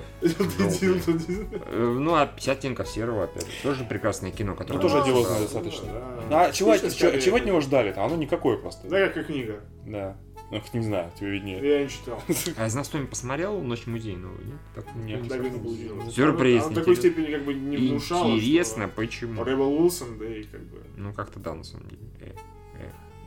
[0.80, 1.58] Дилдо.
[1.66, 3.52] Э, Ну, а 50 оттенков серого, опять же.
[3.62, 4.76] Тоже прекрасное кино, которое...
[4.78, 5.88] Ну, тоже одиозное достаточно.
[6.30, 7.22] А чего, от- Слушай, чего- скорее.
[7.22, 8.02] чего от него ждали-то?
[8.04, 8.88] Оно никакое просто.
[8.88, 9.60] Да, как и книга.
[9.86, 10.16] Да.
[10.50, 11.60] Ну, не знаю, тебе виднее.
[11.62, 12.22] Я не читал.
[12.56, 14.36] А из нас кто-нибудь посмотрел «Ночь музейного»?
[14.38, 14.60] Нет?
[14.74, 15.22] Так Нет.
[15.22, 16.14] не Так не получилось.
[16.14, 16.64] Сюрприз.
[16.64, 18.30] Он в такой степени как бы не внушал.
[18.30, 19.44] Интересно, почему?
[19.44, 20.82] Ребел Уилсон, да и как бы...
[20.96, 22.34] Ну, как-то да, на самом деле.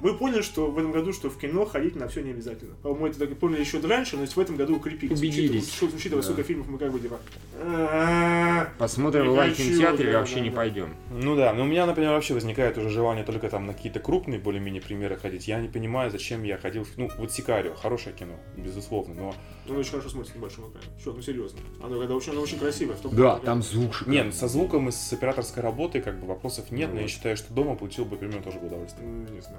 [0.01, 0.11] Э, э.
[0.11, 2.75] Мы поняли, что в этом году, что в кино ходить на все не обязательно.
[2.81, 5.17] По-моему, это так и поняли еще раньше, но в этом году укрепились.
[5.17, 5.67] Убедились.
[5.67, 6.23] Учитывая, учитывая, Да.
[6.23, 7.19] сколько фильмов мы как бы типа...
[7.61, 8.69] «А-а-а».
[8.77, 10.55] Посмотрим в кинотеатре да, вообще да, не да.
[10.55, 10.95] пойдем.
[11.11, 14.39] Ну да, но у меня, например, вообще возникает уже желание только там на какие-то крупные
[14.39, 15.47] более-менее примеры ходить.
[15.47, 16.85] Я не понимаю, зачем я ходил...
[16.97, 19.35] Ну, вот Сикарио, хорошее кино, безусловно, но...
[19.67, 20.87] Ну, очень хорошо смотрится на большом экране.
[20.99, 21.59] Что, ну серьезно.
[21.83, 22.95] Оно когда очень, оно очень красивое.
[22.95, 24.17] в том Да, плане, там как- звук шикарный.
[24.17, 27.05] Не, ну, со звуком и с операторской работой как бы вопросов нет, Ну но я
[27.05, 27.11] вот.
[27.11, 29.07] считаю, что дома получил бы примерно тоже бы удовольствие.
[29.07, 29.57] М, Не знаю.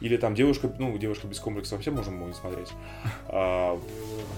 [0.00, 2.68] Или там девушка, ну, девушка без комплекса вообще можем его не смотреть.
[3.28, 3.80] А,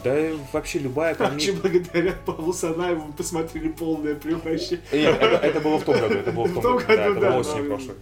[0.04, 1.80] да и вообще любая Вообще, комедия...
[1.80, 4.80] благодаря Павлу Санаеву мы посмотрели полное превращение.
[4.92, 6.96] Нет, это, это было в том году, это было в том, В том году, да,
[6.96, 7.94] году, это да, было осенью прошлой.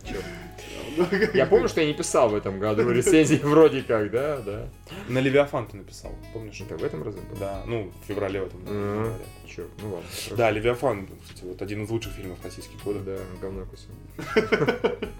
[1.35, 4.69] Я помню, что я не писал в этом году рецензии вроде как, да, да.
[5.09, 6.55] На Левиафан ты написал, помнишь?
[6.55, 7.39] Что-то в этом разу было?
[7.39, 8.61] Да, ну, в феврале в этом.
[8.67, 9.13] Феврале.
[9.47, 10.09] Чё, ну ладно.
[10.09, 10.37] хорошо.
[10.37, 13.01] Да, Левиафан, кстати, вот один из лучших фильмов российских года.
[13.01, 13.91] Да, говно кусок.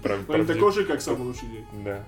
[0.01, 1.65] Про- Он такой же, как самый лучший день.
[1.83, 2.05] Да.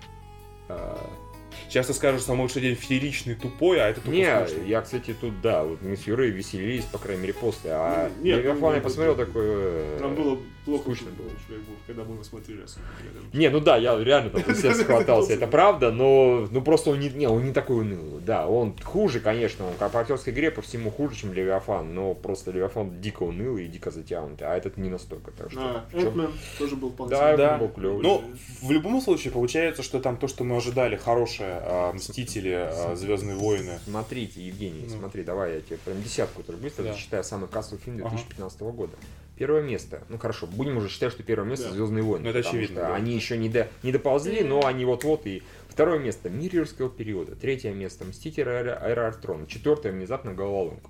[1.70, 4.68] Часто скажут, что самый лучший день фееричный, тупой, а это тупо Не, скучный.
[4.70, 8.24] я, кстати, тут, да, вот мы с Юрой веселились, по крайней мере, после, а Ну,
[8.24, 9.44] нет, Левиафан я посмотрел это- такой...
[9.46, 12.64] э, Нам было плохо, скучно было, как бы, когда мы его смотрели.
[12.64, 12.88] особенно.
[13.34, 17.10] Не, ну да, я реально там все схватался, это правда, но ну просто он не,
[17.10, 18.22] не, он не такой унылый.
[18.22, 22.14] Да, он хуже, конечно, он как по актерской игре по всему хуже, чем Левиафан, но
[22.14, 25.62] просто Левиафан дико унылый и дико затянутый, а этот не настолько, так что...
[25.62, 25.86] А,
[26.58, 28.04] тоже был вполне Да, это был клёвый.
[28.04, 28.24] Ну,
[28.62, 33.36] в любом случае, получается, что там то, что мы ожидали, хорошее, а, Мстители, а, Звездные
[33.36, 33.80] войны.
[33.86, 34.98] Смотрите, Евгений, Ну.
[35.00, 36.94] смотри, давай я тебе прям десятку тоже быстро Да.
[36.94, 38.10] зачитаю самый кассовый фильм Ага.
[38.10, 38.94] 2015 года.
[39.38, 40.02] Первое место.
[40.10, 41.76] Ну хорошо, будем уже считать, что первое место Да.
[41.76, 42.24] Звездные войны.
[42.24, 42.96] Ну, это очевидно, что да.
[42.96, 45.44] Они еще не, до, не доползли, но они вот-вот и.
[45.70, 47.36] Второе место Мир юрского периода.
[47.36, 49.46] Третье место Мстители Эра Артрона.
[49.46, 50.90] Четвертое внезапно головоломка.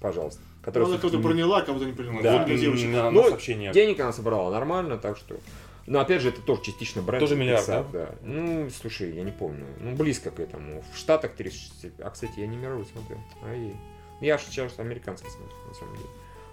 [0.00, 0.40] Пожалуйста.
[0.44, 2.22] Ну, Которая Она кого-то всё-таки проняла, кого-то не проняла.
[2.22, 2.38] Да.
[2.38, 2.88] Вот для девочек.
[2.90, 3.72] На, на Ну, сообщение.
[3.72, 5.36] Денег она собрала нормально, так что.
[5.92, 7.20] Но опять же, это тоже частично бренд.
[7.20, 8.14] Тоже миллиард, Pixar, да?
[8.22, 9.66] Ну, слушай, я не помню.
[9.78, 10.82] Ну, близко к этому.
[10.90, 12.00] В Штатах 30...
[12.00, 13.18] А, кстати, я не мировой смотрел.
[13.44, 13.76] Ай.
[14.22, 16.08] Я же сейчас американский смотрю, на самом деле.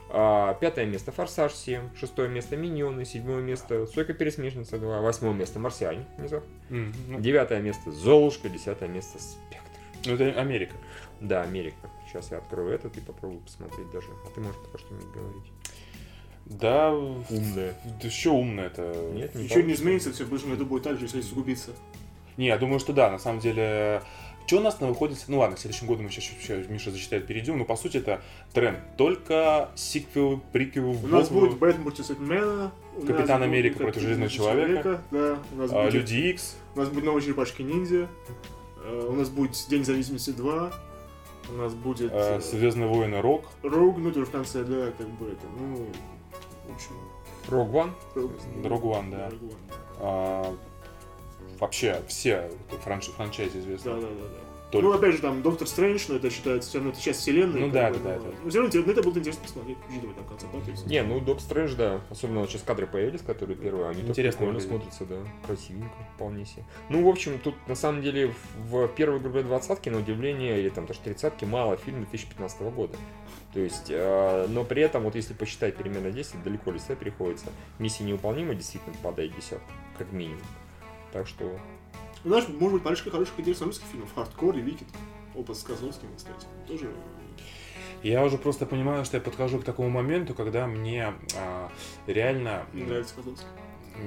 [0.09, 5.57] А, пятое место Форсаж 7, шестое место Миньоны, седьмое место Сойка Пересмешница 2, восьмое место
[5.57, 6.41] Марсиане, внизу.
[6.69, 9.69] М, ну, девятое место Золушка, десятое место Спектр.
[10.05, 10.75] Ну, это Америка.
[11.21, 11.89] Да, Америка.
[12.09, 14.07] Сейчас я открою этот и попробую посмотреть даже.
[14.25, 15.51] А ты можешь пока что-нибудь говорить.
[16.49, 17.75] Да, Умная.
[18.01, 18.93] да еще умно это.
[19.13, 21.71] Нет, не Ничего не изменится, все в будущем году будет так же, если сугубиться.
[22.37, 24.01] Не, я думаю, что да, на самом деле.
[24.47, 25.23] Что у нас на выходит?
[25.27, 28.21] Ну ладно, в следующем году мы сейчас, Миша зачитает, перейдем, но по сути это
[28.51, 28.79] тренд.
[28.97, 32.71] Только сиквелы, приквелы, У нас будет Бэтмен против нас
[33.05, 35.01] Капитан Америка против Железного Человека.
[35.11, 36.55] Да, у нас, а, будет, Люди Икс.
[36.73, 38.07] у нас будет новые черепашки ниндзя.
[38.83, 40.73] Э, У нас будет День независимости 2.
[41.49, 43.45] У нас будет э, э, Звездные войны Рок.
[43.63, 45.87] Роуг, ну тоже в конце, да, как бы это, ну,
[46.73, 46.91] общем,
[47.49, 47.91] Rogue One.
[48.15, 48.31] Rogue
[48.63, 49.29] Rogue One, да.
[49.29, 50.55] Rogue One, а,
[51.59, 52.49] вообще все
[52.85, 53.91] франш- франчайзи известны.
[53.95, 54.48] Да, да, да, да.
[54.71, 54.87] Только.
[54.87, 57.61] Ну, опять же, там Доктор Стрэндж, но это считается все равно это часть вселенной.
[57.61, 59.77] Ну да, бы, да, да, но- это- Но все равно ну, это будет интересно посмотреть,
[59.89, 60.85] учитывая там концепт, да, есть.
[60.85, 62.01] Не, ну Док Стрэндж, да.
[62.09, 63.89] Особенно вот сейчас кадры появились, которые первые.
[63.89, 65.15] Они Интересно так смотрятся, да.
[65.45, 66.63] Красивенько, вполне себе.
[66.89, 70.69] Ну, в общем, тут на самом деле в, в первой группе двадцатки, на удивление, или
[70.69, 72.95] там даже тридцатки, мало фильмов 2015 года.
[73.53, 77.47] То есть, э, но при этом, вот если посчитать перемена 10, далеко листать приходится.
[77.79, 80.43] Миссия невыполнима действительно попадает в десятку, как минимум.
[81.11, 81.59] Так что, Ну,
[82.23, 84.13] знаешь, может быть, парочка хороших интересных русских фильмов.
[84.13, 84.89] Хардкор и Викинг.
[85.35, 86.47] Опыт с Козловским, кстати.
[86.67, 86.91] Тоже
[88.03, 91.69] Я уже просто понимаю, что я подхожу к такому моменту, когда мне а,
[92.07, 92.65] реально...
[92.73, 93.47] нравится Козловский.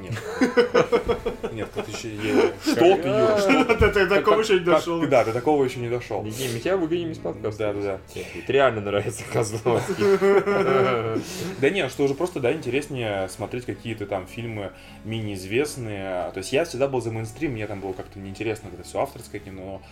[0.01, 0.13] Нет.
[1.53, 2.53] Нет, тут еще...
[2.63, 3.39] Что ты, Юра?
[3.39, 5.07] что Да, ты до такого еще не дошел.
[5.07, 6.23] Да, до такого еще не дошел.
[6.23, 7.59] Мы тебя выгоним из подкаста.
[7.59, 7.99] Да, да, да.
[8.15, 11.21] Нет, реально нравится Козловский.
[11.61, 14.73] Да нет, что уже просто, да, интереснее смотреть какие-то там фильмы
[15.05, 16.31] менее известные.
[16.33, 19.41] То есть я всегда был за мейнстрим, мне там было как-то неинтересно, когда все авторское
[19.41, 19.83] кино, но,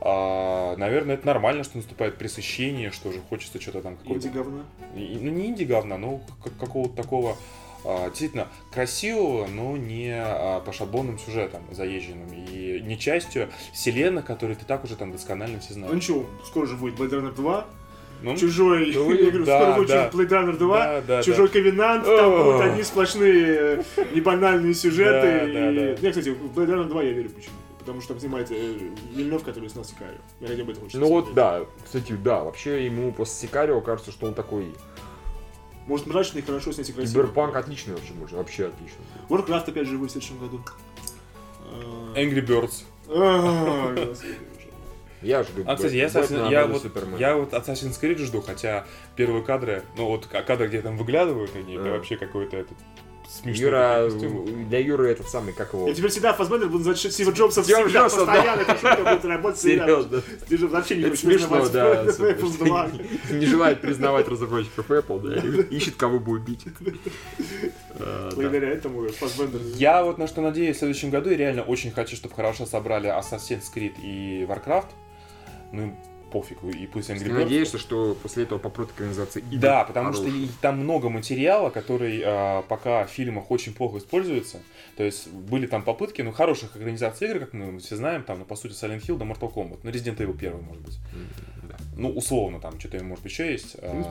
[0.00, 4.26] а, наверное, это нормально, что наступает пресыщение, что уже хочется что-то там какое-то...
[4.26, 4.64] Инди говна.
[4.96, 7.36] И- Ну, не инди говна, но как- какого-то такого
[7.84, 12.28] действительно красивого, но не а, по шаблонным сюжетам заезженным.
[12.32, 15.94] И не частью вселенных, которые ты так уже там досконально все Ну знаешь.
[15.94, 17.66] ничего, скоро же будет Blade Runner 2,
[18.22, 20.08] Ну, Чужой, ну, я говорю, да, скоро будет да.
[20.10, 23.82] Blade Runner 2, да, да, Чужой Ковенант, там будут одни сплошные э,
[24.14, 25.22] небанальные сюжеты.
[25.22, 25.52] Да, и...
[25.52, 26.00] да, да.
[26.02, 27.54] Не, кстати, в Blade Runner 2 я верю почему.
[27.80, 28.74] Потому что там снимает э,
[29.12, 30.18] Вильнев, который снял Сикарио.
[30.40, 31.34] Я хотя бы это очень Ну вот, смотреть.
[31.34, 34.72] да, кстати, да, вообще ему после Сикарио кажется, что он такой
[35.86, 37.22] Может мрачный, хорошо снять и красиво.
[37.24, 38.98] киберпанк отличный вообще, может, вообще отлично.
[39.28, 40.60] Warcraft опять же в следующем году.
[42.14, 42.84] Э, Angry Birds.
[43.08, 44.14] а.
[45.22, 46.84] Я говорю, А, кстати, я, Assassin- я, вот,
[47.16, 51.54] я вот Assassin's Creed жду, хотя первые кадры, ну вот к- кадры, где там выглядывают
[51.54, 51.92] они, это А.
[51.92, 52.76] вообще какой-то этот
[53.32, 54.10] смешной Юра,
[54.68, 55.88] для Юры этот самый, как его?
[55.88, 58.26] Я теперь всегда Фасбендер буду называть Стива Джобса Стива всегда, Джобса, да.
[58.26, 58.60] постоянно.
[58.60, 59.86] Эта шутка будет работать всегда.
[59.86, 60.22] Серьезно.
[60.44, 62.04] Стив вообще не хочет смешно, да.
[62.04, 62.66] Apple супер.
[62.66, 62.90] 2.
[63.32, 66.66] Не желает признавать разработчиков Apple, да, ищет кого бы убить.
[67.98, 68.36] А, да.
[68.36, 69.60] Благодаря этому Фасбендер...
[69.76, 73.08] Я вот на что надеюсь в следующем году, и реально очень хочу, чтобы хорошо собрали
[73.08, 74.86] Assassin's Creed и Warcraft.
[75.72, 75.96] Ну,
[76.32, 77.44] пофиг, и пусть Angry Birds.
[77.44, 79.60] надеешься, что после этого попрут экранизации игр?
[79.60, 80.42] Да, потому что хороших?
[80.42, 84.60] и там много материала, который а, пока в фильмах очень плохо используется.
[84.96, 88.44] То есть были там попытки, ну, хороших экранизаций игр, как мы все знаем, там, ну,
[88.44, 89.80] по сути, Silent Hill да Mortal Kombat.
[89.82, 90.98] Ну, Resident Evil 1, может быть.
[91.14, 91.76] М, да.
[91.96, 93.76] Ну, условно, там, что-то, может еще есть.
[93.78, 94.02] Э,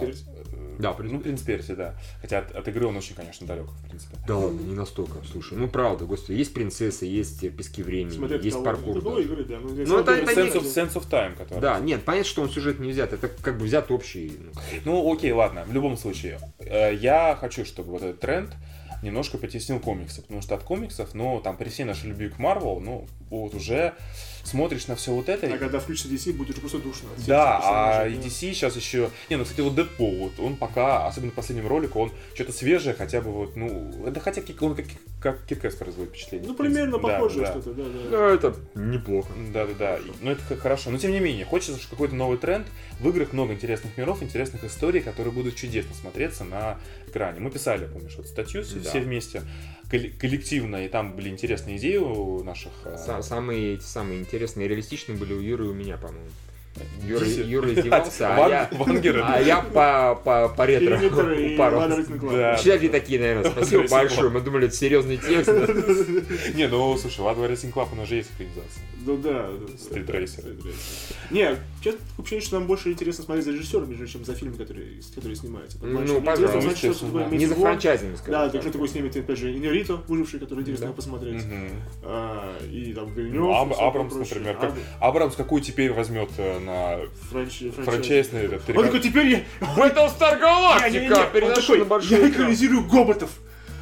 [0.81, 1.95] Да, Ну, Принц Перси, да.
[2.21, 4.17] Хотя от, от игры он очень, конечно, далек, в принципе.
[4.27, 5.19] Да ладно, не настолько.
[5.31, 8.97] Слушай, ну правда, господи, есть принцессы, есть э, пески времени, Смотря есть паркур.
[8.97, 9.21] Это да.
[9.21, 9.57] игры, да.
[9.61, 11.59] Ну, Ну, это- это Sense of, не- Sense of Time, который.
[11.61, 14.31] Да, нет, понятно, что он сюжет не взят, это как бы взят общий.
[14.39, 14.51] ну.
[14.85, 16.39] Ну, окей, ладно, в любом случае.
[16.59, 18.51] э, Я хочу, чтобы вот этот тренд
[19.03, 22.79] немножко притеснил комиксы, потому что от комиксов, ну, там, при всей нашей любви к Марвел,
[22.79, 23.93] ну, вот уже
[24.43, 27.09] смотришь на все вот это, А когда включится DC, будет уже просто душно.
[27.27, 28.09] Да, а да.
[28.09, 29.09] DC сейчас еще...
[29.29, 32.93] Не, ну, кстати, вот Дэдпул, вот он пока, особенно в последнем ролике, он что-то свежее,
[32.93, 34.05] хотя бы вот, ну...
[34.05, 34.85] Это хотя он как,
[35.21, 36.47] как Киркес производит впечатление.
[36.47, 37.51] Ну, примерно Да, похоже да.
[37.51, 38.29] что-то, да, Ну, да.
[38.33, 39.31] это неплохо.
[39.53, 40.89] Да-да-да, ну это хорошо.
[40.91, 42.67] Но тем не менее, хочется что какой-то новый тренд.
[42.99, 47.39] В играх много интересных миров, интересных историй, которые будут чудесно смотреться на экране.
[47.39, 48.79] Мы писали, помнишь, вот статью Да.
[48.89, 49.41] все вместе,
[49.91, 52.71] колле- коллективно, и там были интересные идеи у наших...
[52.85, 56.29] а, Са- Самые, самые интересные, реалистичные были у Юры и у меня, по-моему.
[57.05, 61.79] Юра, Юра издевался, а Ван- я, а я по, по, по ретро Периметр и упорол.
[61.79, 62.33] Ладно, Рейсинг Клаб.
[62.33, 62.55] Да.
[62.57, 64.29] Читатели такие, наверное, спасибо большое.
[64.29, 65.49] Мы думали, это серьезный текст.
[66.55, 68.83] Не, ну слушай, Ладва Racing Club, у нас же есть экранизация.
[69.05, 69.49] Ну да.
[69.91, 70.73] Racer.
[71.31, 74.99] Не, Сейчас такое ощущение, что нам больше интересно смотреть за режиссерами, чем за фильмы, которые,
[75.15, 75.79] которые снимаются.
[75.81, 76.85] Ну, пожалуйста.
[77.31, 78.61] Не за франчайзами, скажем Да, так.
[78.61, 81.43] что такое снимет, опять же, Инерито, выживший, который интересно посмотреть.
[82.03, 83.33] А, и там Вильнёв.
[83.33, 84.57] Ну, Абрамс, например,
[84.99, 86.99] Абрамс какой теперь возьмет э, на
[87.31, 87.85] франч- франчайз.
[87.85, 89.39] франчайзный этот Он такой, теперь я...
[89.59, 91.31] Battlestar Galactica!
[91.31, 92.31] Переношу на я большой экран.
[92.31, 93.29] экранизирую гоботов.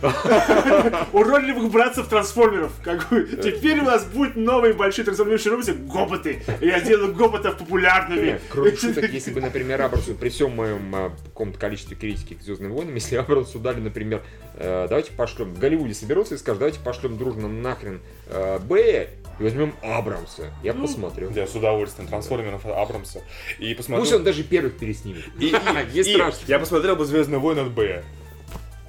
[1.12, 2.72] Уродливых братцев трансформеров.
[2.84, 6.44] Как бы, Теперь у нас будут новые большие трансформирующие роботы, гоботы.
[6.62, 8.40] Я сделаю гоботов популярными.
[8.50, 12.72] Кроме шуток, если бы, например, Абрамсу при всем моем а, каком-то количестве критики к Звездным
[12.72, 14.24] войнам, если Абрамсу дали, например,
[14.56, 19.10] э, давайте пошлем, в Голливуде соберутся и скажут, давайте пошлем дружно нахрен э, Бэя
[19.40, 20.52] и возьмем Абрамса.
[20.64, 21.32] Я Ну, посмотрел.
[21.32, 23.24] Я с удовольствием трансформеров Абрамса.
[23.58, 24.02] И посмотрел...
[24.04, 25.24] Пусть он даже первых переснимет.
[25.40, 25.52] И,
[25.94, 26.46] Не и страшно.
[26.48, 28.04] я посмотрел бы Звездные войны от Б.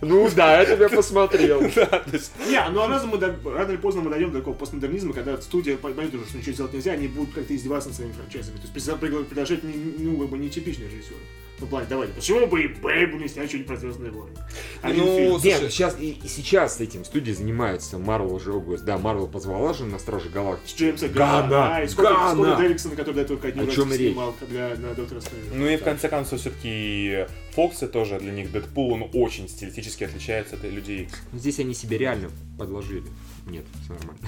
[0.03, 1.61] Ну да, это я посмотрел.
[2.49, 5.37] Не, ну а рано, мы, до- рано или поздно мы дойдем до такого постмодернизма, когда
[5.41, 8.57] студия поймет уже, что ничего сделать нельзя, они будут как-то издеваться над своими франчайзами.
[8.57, 9.75] То есть предложить не,
[10.05, 11.19] ну, как бы нетипичных режиссеров.
[11.61, 14.35] Ну, плане, давайте, почему бы и Бэйбу не снять что-нибудь про Звездные войны?
[14.81, 15.31] Один Ну, фильм.
[15.33, 17.99] слушай, Нет, сейчас и, и сейчас этим студии занимаются.
[17.99, 20.79] Марвел уже, ого, да, Марвел позвала же на Стражи С Галактики.
[20.79, 22.33] Джеймса Гана, Гана, и Скотта, Гана.
[22.35, 24.13] Скотта Дерриксона, который до этого как О чем и речь.
[24.13, 25.51] снимал для, на Доктора Стрэнджа.
[25.53, 30.57] Ну и в конце концов, все-таки Фоксы тоже для них Дэдпул, он очень стилистически отличается
[30.57, 31.09] от людей.
[31.33, 33.05] Ну, Здесь они себе реально подложили.
[33.47, 34.21] Нет, все нормально.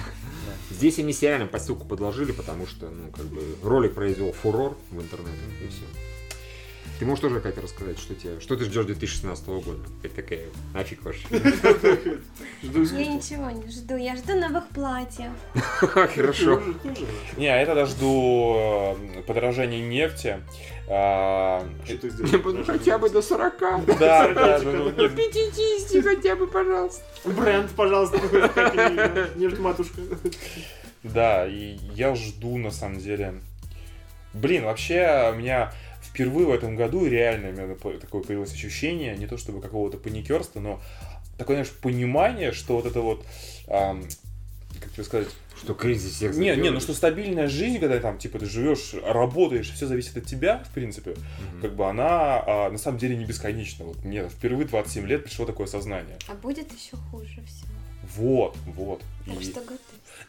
[0.69, 5.01] Здесь они себе реально подстилку подложили, потому что, ну, как бы, ролик произвел фурор в
[5.01, 5.83] интернете, и все.
[6.99, 9.79] Ты можешь тоже, Катя, рассказать, что, тебе, что ты ждешь 2016 года?
[10.03, 11.17] Это такая, нафиг ваш.
[11.31, 11.39] Я
[13.07, 15.31] ничего не жду, я жду новых платьев.
[15.53, 16.61] Хорошо.
[17.35, 20.39] Не, а это жду э, подорожания нефти.
[20.87, 22.63] А, ты бы, ну, сделал?
[22.65, 23.59] хотя бы до 40.
[23.99, 27.03] Да, да, ну, До 50 хотя бы, пожалуйста.
[27.25, 28.19] Бренд, пожалуйста,
[28.49, 30.01] как не- не матушка.
[31.03, 33.41] Да, и я жду на самом деле.
[34.33, 35.71] Блин, вообще у меня
[36.13, 40.59] впервые в этом году реально у меня такое появилось ощущение, не то чтобы какого-то паникерства,
[40.59, 40.79] но
[41.37, 43.25] такое, знаешь, понимание, что вот это вот,
[43.67, 44.05] ам,
[44.79, 48.37] как тебе сказать, Что кризис всех не, не, ну что стабильная жизнь, когда там, типа,
[48.37, 51.61] ты живешь, работаешь, все зависит от тебя, в принципе, Мгм.
[51.61, 53.85] как бы она а, на самом деле не бесконечна.
[53.85, 56.17] Вот мне впервые 27 лет пришло такое сознание.
[56.27, 57.73] А будет еще хуже всего.
[58.17, 59.01] Вот, вот.
[59.25, 59.79] Так И- что готовь.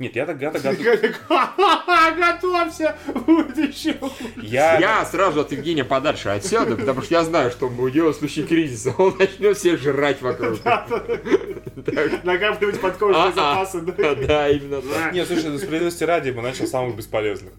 [0.00, 0.62] Нет, я готов-
[2.18, 2.96] Готовься!
[3.26, 3.96] Будет еще
[4.42, 8.16] Я, Я сразу от Евгения подальше отсяду, потому что я знаю, что он будет делать
[8.16, 8.92] в случае кризиса.
[8.98, 10.58] Он начнет всех жрать вокруг.
[12.24, 13.64] накапливать подкожные А-а.
[13.66, 13.80] запасы.
[14.26, 14.48] да.
[14.48, 15.12] Именно так.
[15.12, 17.52] Нет, слушай, ну, справедливости ради, мы начал с самых бесполезных.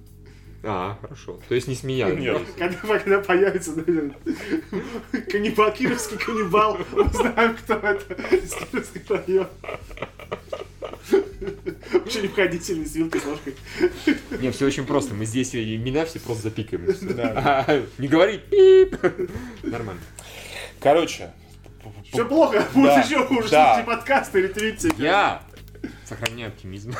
[0.68, 1.40] А, хорошо.
[1.48, 2.10] То есть не с меня.
[2.10, 2.42] Нет.
[2.58, 9.48] Когда, когда появится да, этот каннибал, кировский каннибал, узнаем, кто это из Кировский район.
[12.06, 13.56] Очень обходительный, с вилкой, с ложкой.
[14.40, 15.14] Не, все очень просто.
[15.14, 16.86] Мы здесь имена все просто запикаем.
[17.16, 17.66] Да.
[17.68, 18.98] А, Не говори пип.
[19.64, 20.02] Нормально.
[20.80, 21.32] Короче,
[22.12, 23.50] Все плохо, будет Да, еще хуже.
[23.50, 23.84] да.
[23.86, 24.92] Подкасты или твитите.
[24.98, 25.42] Я
[26.06, 26.94] сохраняю оптимизм.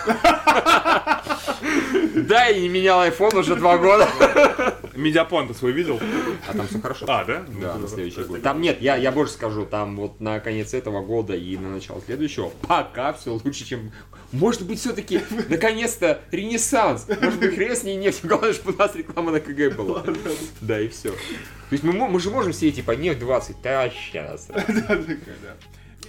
[2.16, 4.08] Да, и не менял iPhone уже два года.
[4.96, 6.00] медиаплан ты свой видел?
[6.48, 7.06] А там все хорошо.
[7.10, 7.46] А, да?
[7.62, 8.42] Да, на следующий год.
[8.42, 12.02] Там нет, я, я больше скажу, там вот на конец этого года и на начало
[12.02, 13.92] следующего пока все лучше, чем...
[14.32, 17.08] Может быть, все-таки наконец-то ренессанс.
[17.08, 18.22] Может быть, хрен с ней нефть.
[18.24, 20.04] Главное, чтобы у нас реклама на КГ была.
[20.62, 21.12] Да, и все.
[21.12, 21.18] То
[21.72, 24.50] есть мы, мы же можем все типа нефть 20, да, сейчас.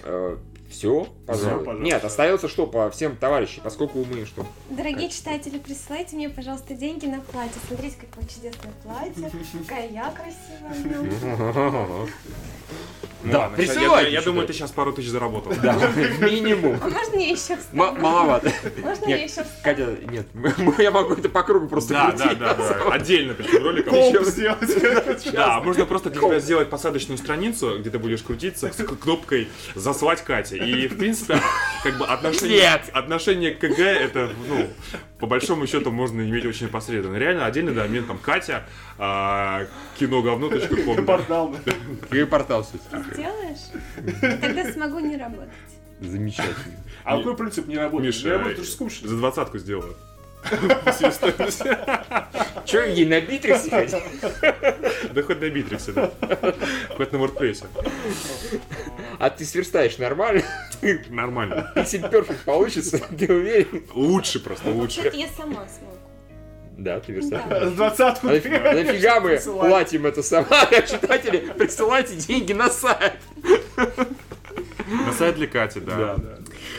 [0.69, 1.65] Все, пожалуй.
[1.65, 1.83] пожалуйста.
[1.83, 4.45] Нет, остается что по всем товарищам, поскольку мы что?
[4.69, 7.59] Дорогие читатели, присылайте мне, пожалуйста, деньги на платье.
[7.67, 9.31] Смотрите, какое чудесное платье.
[9.67, 10.73] Какая я красивая.
[10.73, 12.09] в нем.
[13.23, 15.53] Ну Да, присылайте Я, думаю, ты сейчас пару тысяч заработал.
[15.61, 15.73] Да,
[16.19, 16.79] минимум.
[16.81, 18.51] А можно я еще маловато.
[18.77, 19.43] Можно я еще?
[19.63, 20.27] Катя, нет,
[20.77, 22.39] я могу это по кругу просто Да, да, крутить.
[22.39, 22.91] да, да.
[22.93, 23.93] Отдельно причем роликом.
[25.33, 30.23] Да, можно просто для тебя сделать посадочную страницу, где ты будешь крутиться с кнопкой «Заслать
[30.23, 30.56] Кате».
[30.57, 31.39] И, в принципе,
[31.83, 32.89] как бы отношение, Нет!
[32.93, 34.67] отношение к КГ, это, ну,
[35.19, 37.15] по большому счету, можно иметь очень непосредственно.
[37.17, 38.65] Реально, отдельный домен, там, Катя,
[38.97, 39.65] а,
[39.99, 41.05] киноговно.ком.
[41.05, 41.55] Портал.
[41.65, 42.17] да.
[42.17, 43.13] И портал все-таки.
[43.13, 44.39] Сделаешь?
[44.41, 45.49] Тогда смогу не работать.
[45.99, 46.55] Замечательно.
[47.03, 48.13] А какой принцип не работает?
[48.15, 49.07] Миша, Не работает, скучно.
[49.07, 49.95] за двадцатку сделаю.
[52.65, 53.95] Че, ей на битриксе хоть?
[55.13, 56.11] Да хоть на Битриксе, да.
[56.95, 57.65] Хоть на WordPress.
[59.19, 60.43] А ты сверстаешь нормально?
[61.09, 61.71] Нормально.
[61.75, 63.83] Pixel perfect получится, ты уверен?
[63.93, 65.01] Лучше просто, лучше.
[65.03, 65.97] Вообще-то я сама смогу.
[66.77, 67.73] Да, ты верстаешь.
[67.73, 68.27] Двадцатку.
[68.27, 70.65] Нафига, мы платим это сама?
[70.87, 73.15] Читатели, присылайте деньги на сайт.
[74.87, 75.97] На сайт для Кати, да.
[75.97, 76.37] Да, да.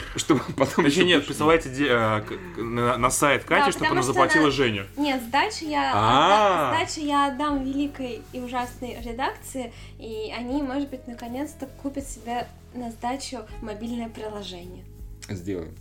[0.16, 0.84] чтобы потом...
[0.86, 2.20] Еще нет, присылайте э,
[2.56, 4.84] на, сайт Кати, чтобы она заплатила Жене.
[4.96, 6.74] Нет, сдачу я, А.
[6.74, 12.90] сдачу я отдам великой и ужасной редакции, и они, может быть, наконец-то купят себе на
[12.90, 14.84] сдачу мобильное приложение.
[15.28, 15.74] Сделаем.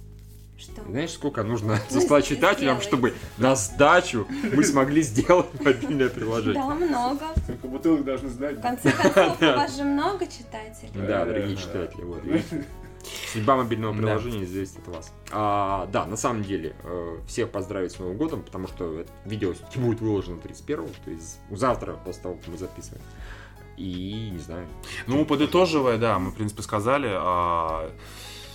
[0.57, 0.81] Что?
[0.83, 2.39] Знаешь, сколько нужно Ну, заслать сделай.
[2.39, 6.61] читателям, чтобы на сдачу мы смогли сделать мобильное приложение?
[6.61, 7.25] Да, много.
[7.45, 8.57] Только бутылок должны знать.
[8.57, 10.89] В конце концов, у вас же много читателей.
[10.95, 12.23] Да, дорогие читатели, вот.
[13.33, 13.99] Судьба мобильного Да.
[13.99, 15.13] приложения зависит от вас.
[15.31, 19.53] А, да, на самом деле, э, всех поздравить с Новым годом, потому что это видео
[19.75, 23.03] будет выложено 31 то есть завтра, после того, как мы записываем.
[23.77, 24.67] И, не знаю,
[25.05, 27.09] Ну, подытоживая, да, мы, в принципе, сказали.
[27.11, 27.91] а,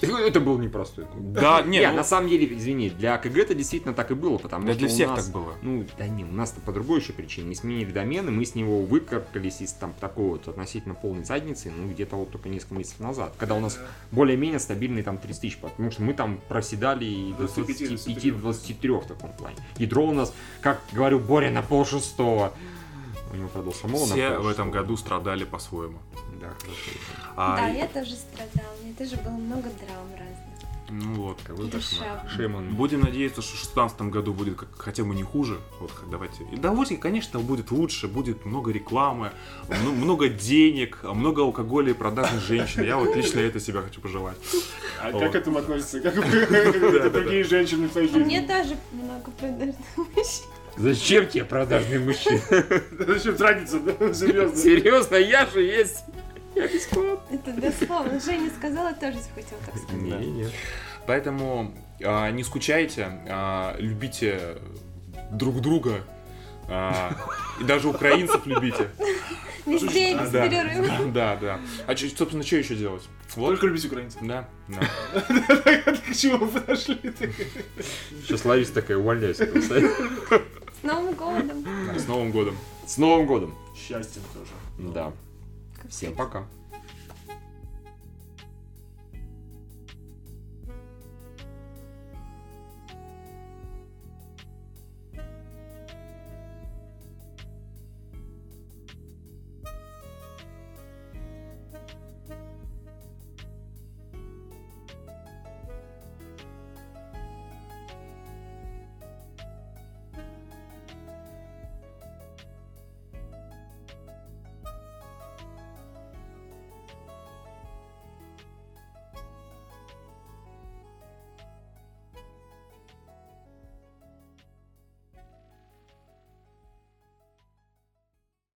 [0.03, 1.33] это был непростой год.
[1.33, 4.39] Да, не, Не, ну, на самом деле, извини, для КГ это действительно так и было,
[4.39, 5.55] потому да что для всех нас- так было.
[5.63, 7.49] Ну, да не, у нас-то по другой еще причине.
[7.49, 11.89] Мы сменили домены, мы с него выкаркались из там такой вот относительно полной задницы, ну,
[11.89, 13.79] где-то вот только несколько месяцев назад, когда у нас
[14.11, 19.07] более-менее стабильные там 30 тысяч, потому что мы там проседали и до 25, 25-23 в
[19.07, 19.57] таком плане.
[19.79, 22.53] Ядро у нас, как говорю, Боря на пол шестого.
[23.33, 25.99] У него продал самого Все в этом году страдали по-своему.
[26.41, 26.91] Да, хорошо.
[27.37, 30.39] А, Да, я тоже страдала, мне тоже было много драм разных.
[30.91, 31.39] Ну вот.
[31.71, 31.79] Душа.
[31.79, 32.31] кошмар.
[32.37, 32.75] Шеймон.
[32.75, 35.59] Будем надеяться, что в 2016 году будет как, хотя бы не хуже.
[35.81, 36.45] Вот как давайте.
[36.53, 39.31] И довольно, конечно, будет лучше, будет много рекламы,
[39.69, 42.83] мно- много денег, много алкоголя и продажных женщин.
[42.83, 44.37] Я вот лично это себя хочу пожелать.
[45.03, 45.23] А Вот.
[45.23, 46.01] как к этому относится?
[46.01, 48.47] Как как другие женщины в У меня жизни?
[48.47, 50.45] тоже много продажных мужчин.
[50.77, 52.41] Зачем тебе продажный мужчина?
[53.07, 53.79] Зачем тратиться?
[53.81, 53.93] да?
[54.15, 54.57] Серьезно.
[54.57, 56.05] Серьезно, я же есть.
[56.55, 57.35] Я бесплатно.
[57.35, 58.21] Это дословно.
[58.21, 60.03] Женя сказала, тоже захотела так сказать.
[60.03, 60.49] Не, не.
[61.07, 64.59] Поэтому а, не скучайте, а, любите
[65.31, 66.05] друг друга.
[66.75, 67.15] А,
[67.61, 68.91] и даже украинцев любите.
[69.67, 71.13] Везде без Да, перерыва.
[71.13, 71.61] да, да.
[71.87, 73.03] А чё- собственно, что еще делать?
[73.37, 73.49] Вот.
[73.51, 74.21] Только любить украинцев.
[74.23, 74.81] Да, да.
[75.93, 76.99] К чему подошли?
[78.23, 79.45] Сейчас Лариса такая, увольняйся.
[79.47, 81.65] С Новым годом!
[81.97, 82.57] С Новым годом.
[82.87, 83.55] С Новым годом.
[83.77, 84.93] Счастьем тоже.
[84.93, 85.13] Да.
[85.89, 86.45] Всем пока.